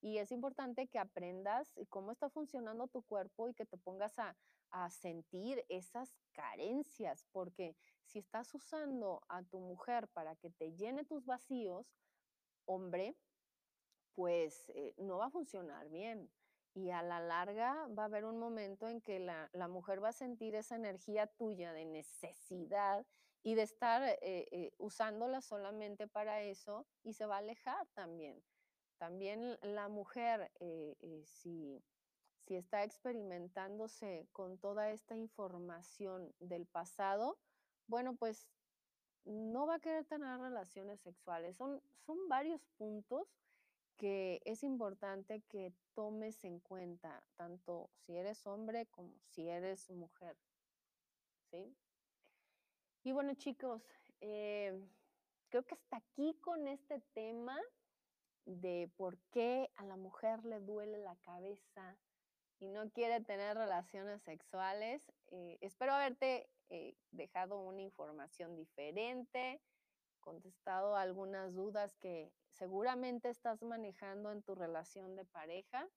Y 0.05 0.19
es 0.19 0.33
importante 0.33 0.87
que 0.87 0.99
aprendas 0.99 1.73
cómo 1.89 2.13
está 2.13 2.29
funcionando 2.29 2.89
tu 2.89 3.01
cuerpo 3.05 3.49
y 3.49 3.55
que 3.55 3.65
te 3.65 3.79
pongas 3.79 4.19
a, 4.19 4.37
sentir 4.91 5.65
esas 5.69 6.19
carencias, 6.33 7.25
porque 7.33 7.75
si 8.03 8.19
estás 8.19 8.53
usando 8.55 9.23
a 9.29 9.43
tu 9.45 9.61
mujer 9.61 10.09
para 10.09 10.35
que 10.35 10.51
te 10.51 10.75
llene 10.75 11.05
tus 11.05 11.25
vacíos, 11.25 11.87
hombre, 12.67 13.17
pues 14.15 14.69
eh, 14.75 14.95
no 14.99 15.19
va 15.19 15.27
a 15.27 15.31
funcionar 15.31 15.89
bien. 15.89 16.29
Y 16.75 16.91
a 16.91 17.03
la 17.03 17.21
larga 17.21 17.87
va 17.97 18.03
a 18.03 18.07
haber 18.07 18.27
un 18.27 18.39
momento 18.39 18.89
en 18.89 19.01
que 19.01 19.21
la, 19.21 19.69
mujer 19.69 20.05
va 20.05 20.09
a 20.09 20.13
sentir 20.13 20.55
esa 20.55 20.77
energía 20.77 21.29
tuya 21.29 21.73
de 21.73 21.87
necesidad 21.87 23.07
y 23.43 23.55
de 23.55 23.63
estar 23.63 24.03
eh, 24.03 24.19
eh, 24.21 24.75
usándola 24.77 25.41
solamente 25.41 26.09
para 26.09 26.43
eso 26.43 26.87
y 27.05 27.15
se 27.15 27.25
va 27.25 27.37
a 27.37 27.39
alejar 27.39 27.87
también. 27.95 28.43
También 29.05 29.59
la 29.61 29.89
mujer, 29.89 30.51
eh, 30.61 30.97
eh, 31.03 31.23
si, 31.27 31.85
si 32.47 32.57
está 32.57 32.85
experimentándose 32.85 34.27
con 34.33 34.57
toda 34.57 34.93
esta 34.93 35.15
información 35.15 36.35
del 36.41 36.65
pasado, 36.65 37.39
bueno, 37.87 38.17
pues 38.17 38.49
no 39.27 39.67
va 39.67 39.75
a 39.75 39.81
querer 39.81 40.07
tener 40.07 40.41
relaciones 40.41 41.03
sexuales. 41.03 41.55
Son, 41.59 41.83
son 42.07 42.31
varios 42.31 42.67
puntos 42.79 43.29
que 43.99 44.41
es 44.47 44.63
importante 44.63 45.43
que 45.51 45.75
tomes 45.93 46.43
en 46.43 46.59
cuenta, 46.61 47.23
tanto 47.37 47.91
si 48.07 48.17
eres 48.17 48.47
hombre 48.47 48.87
como 48.87 49.13
si 49.33 49.51
eres 49.51 49.91
mujer. 49.91 50.35
¿Sí? 51.51 51.77
Y 53.03 53.13
bueno, 53.13 53.35
chicos, 53.35 53.83
eh, 54.23 54.83
creo 55.51 55.63
que 55.67 55.75
hasta 55.75 55.99
aquí 55.99 56.39
con 56.41 56.67
este 56.69 57.01
tema 57.13 57.61
de 58.47 58.91
por 58.97 59.19
qué 59.31 59.71
a 59.77 59.85
la 59.85 59.97
mujer 59.97 60.45
le 60.45 60.61
duele 60.61 60.99
la 60.99 61.17
cabeza 61.17 61.97
y 62.59 62.69
no 62.69 62.91
quiere 62.91 63.21
tener 63.21 63.57
relaciones 63.57 64.23
sexuales. 64.23 65.03
Eh, 65.29 65.59
espero 65.61 65.93
haberte 65.93 66.49
eh, 66.71 66.97
dejado 67.11 67.61
una 67.61 67.83
información 67.83 68.57
diferente, 68.57 69.61
contestado 70.21 70.97
algunas 70.97 71.55
dudas 71.55 71.95
que 71.97 72.33
seguramente 72.51 73.29
estás 73.29 73.63
manejando 73.63 74.33
en 74.33 74.43
tu 74.43 74.55
relación 74.55 75.17
de 75.17 75.25
pareja. 75.25 75.89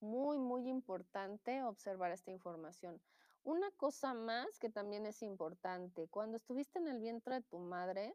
Muy, 0.00 0.38
muy 0.38 0.68
importante 0.68 1.62
observar 1.62 2.12
esta 2.12 2.30
información. 2.30 3.00
Una 3.44 3.70
cosa 3.72 4.12
más 4.12 4.58
que 4.58 4.68
también 4.68 5.06
es 5.06 5.22
importante, 5.22 6.08
cuando 6.08 6.36
estuviste 6.36 6.80
en 6.80 6.88
el 6.88 6.98
vientre 6.98 7.36
de 7.36 7.42
tu 7.42 7.58
madre, 7.58 8.14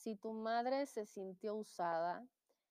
si 0.00 0.16
tu 0.16 0.32
madre 0.32 0.86
se 0.86 1.04
sintió 1.04 1.54
usada, 1.54 2.26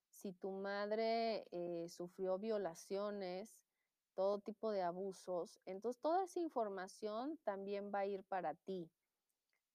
si 0.08 0.34
tu 0.34 0.50
madre 0.50 1.46
eh, 1.52 1.88
sufrió 1.88 2.40
violaciones, 2.40 3.56
todo 4.16 4.40
tipo 4.40 4.72
de 4.72 4.82
abusos, 4.82 5.60
entonces 5.68 6.02
toda 6.02 6.24
esa 6.24 6.40
información 6.40 7.38
también 7.44 7.92
va 7.94 8.00
a 8.00 8.08
ir 8.08 8.24
para 8.24 8.56
ti. 8.56 8.90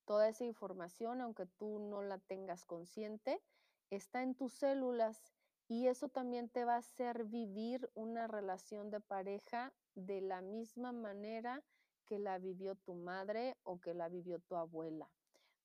Toda 0.05 0.29
esa 0.29 0.45
información, 0.45 1.21
aunque 1.21 1.47
tú 1.47 1.79
no 1.79 2.03
la 2.03 2.19
tengas 2.19 2.65
consciente, 2.65 3.41
está 3.89 4.25
en 4.25 4.35
tus 4.35 4.53
células 4.55 5.33
y 5.69 5.87
eso 5.87 6.09
también 6.09 6.49
te 6.49 6.65
va 6.65 6.75
a 6.75 6.79
hacer 6.79 7.25
vivir 7.25 7.89
una 7.95 8.27
relación 8.27 8.91
de 8.91 8.99
pareja 8.99 9.73
de 9.95 10.21
la 10.21 10.41
misma 10.41 10.91
manera 10.91 11.63
que 12.05 12.19
la 12.19 12.37
vivió 12.39 12.75
tu 12.75 12.95
madre 12.95 13.57
o 13.63 13.81
que 13.81 13.95
la 13.95 14.09
vivió 14.09 14.41
tu 14.41 14.57
abuela. 14.57 15.09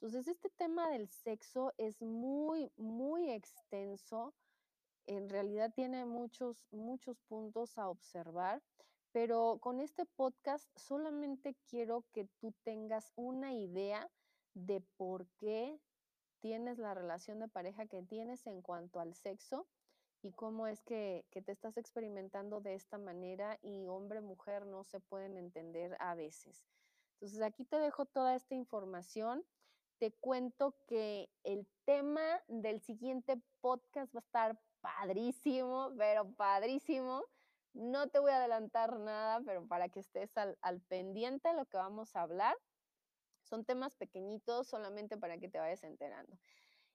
Entonces, 0.01 0.29
este 0.29 0.49
tema 0.51 0.89
del 0.91 1.09
sexo 1.09 1.73
es 1.77 2.01
muy, 2.01 2.71
muy 2.77 3.29
extenso. 3.31 4.33
En 5.07 5.27
realidad 5.27 5.73
tiene 5.75 6.05
muchos, 6.05 6.65
muchos 6.71 7.19
puntos 7.27 7.77
a 7.77 7.89
observar, 7.89 8.63
pero 9.11 9.57
con 9.59 9.81
este 9.81 10.05
podcast 10.05 10.69
solamente 10.77 11.57
quiero 11.69 12.05
que 12.13 12.29
tú 12.39 12.53
tengas 12.63 13.11
una 13.17 13.53
idea 13.53 14.09
de 14.53 14.79
por 14.95 15.27
qué 15.37 15.81
tienes 16.39 16.77
la 16.77 16.93
relación 16.93 17.39
de 17.39 17.49
pareja 17.49 17.85
que 17.85 18.01
tienes 18.01 18.47
en 18.47 18.61
cuanto 18.61 19.01
al 19.01 19.15
sexo 19.15 19.67
y 20.21 20.31
cómo 20.31 20.67
es 20.67 20.81
que, 20.81 21.25
que, 21.29 21.41
te 21.41 21.51
estás 21.51 21.75
experimentando 21.75 22.61
de 22.61 22.75
esta 22.75 22.97
manera 22.97 23.59
y 23.61 23.87
hombre, 23.87 24.21
mujer 24.21 24.65
no 24.65 24.85
se 24.85 25.01
pueden 25.01 25.35
entender 25.35 25.97
a 25.99 26.15
veces. 26.15 26.63
Entonces 27.15 27.41
aquí 27.41 27.65
te 27.65 27.79
dejo 27.79 28.05
toda 28.05 28.33
esta 28.35 28.55
información 28.55 29.43
te 29.99 30.13
cuento 30.13 30.75
que 30.87 31.29
el 31.43 31.67
tema 31.85 32.41
del 32.47 32.79
siguiente 32.79 33.39
podcast 33.59 34.15
va 34.15 34.19
a 34.19 34.23
estar 34.23 34.59
padrísimo, 34.79 35.93
pero 35.97 36.31
padrísimo. 36.33 37.23
No 37.73 38.07
te 38.07 38.19
voy 38.19 38.31
a 38.31 38.37
adelantar 38.37 38.97
nada, 38.97 39.41
pero 39.45 39.67
para 39.67 39.89
que 39.89 39.99
estés 39.99 40.35
al, 40.37 40.81
pendiente 40.87 41.49
de 41.49 41.55
lo 41.55 41.65
que 41.65 41.77
vamos 41.77 42.15
a 42.15 42.21
hablar. 42.21 42.55
Son 43.43 43.65
temas 43.65 43.95
pequeñitos 43.95 44.67
solamente 44.67 45.17
para 45.17 45.37
que 45.37 45.49
te 45.49 45.59
vayas 45.59 45.83
enterando. 45.83 46.37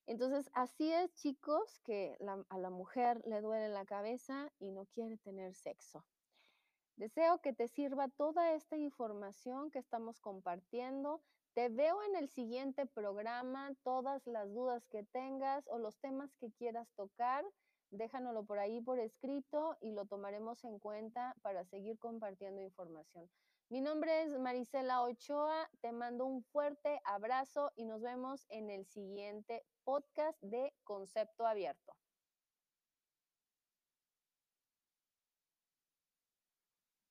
Entonces, 0.06 0.50
así 0.54 0.90
es, 0.90 1.12
chicos, 1.14 1.78
que 1.80 2.16
a 2.48 2.58
la 2.58 2.70
mujer 2.70 3.22
le 3.26 3.40
duele 3.42 3.68
la 3.68 3.84
cabeza 3.84 4.50
y 4.58 4.70
no 4.70 4.86
quiere 4.86 5.18
tener 5.18 5.54
sexo. 5.54 6.04
Deseo 6.96 7.40
que 7.40 7.52
te 7.52 7.68
sirva 7.68 8.08
toda 8.08 8.54
esta 8.54 8.76
información 8.76 9.70
que 9.70 9.78
estamos 9.78 10.20
compartiendo 10.20 11.22
Te 11.54 11.68
veo 11.68 12.02
en 12.02 12.16
el 12.16 12.28
siguiente 12.28 12.84
programa. 12.84 13.70
Todas 13.84 14.26
las 14.26 14.52
dudas 14.52 14.84
que 14.88 15.04
tengas 15.04 15.64
o 15.68 15.78
los 15.78 15.96
temas 16.00 16.34
que 16.40 16.50
quieras 16.50 16.88
tocar, 16.96 17.44
déjanoslo 17.90 18.44
por 18.44 18.58
ahí 18.58 18.80
por 18.80 18.98
escrito 18.98 19.76
y 19.80 19.92
lo 19.92 20.04
tomaremos 20.04 20.64
en 20.64 20.80
cuenta 20.80 21.36
para 21.42 21.64
seguir 21.64 21.96
compartiendo 22.00 22.60
información. 22.60 23.30
Mi 23.68 23.80
nombre 23.80 24.22
es 24.22 24.36
Marisela 24.36 25.02
Ochoa, 25.02 25.70
te 25.80 25.92
mando 25.92 26.26
un 26.26 26.42
fuerte 26.42 27.00
abrazo 27.04 27.70
y 27.76 27.84
nos 27.84 28.02
vemos 28.02 28.46
en 28.48 28.68
el 28.68 28.84
siguiente 28.84 29.64
podcast 29.84 30.36
de 30.42 30.74
Concepto 30.82 31.46
Abierto. 31.46 31.94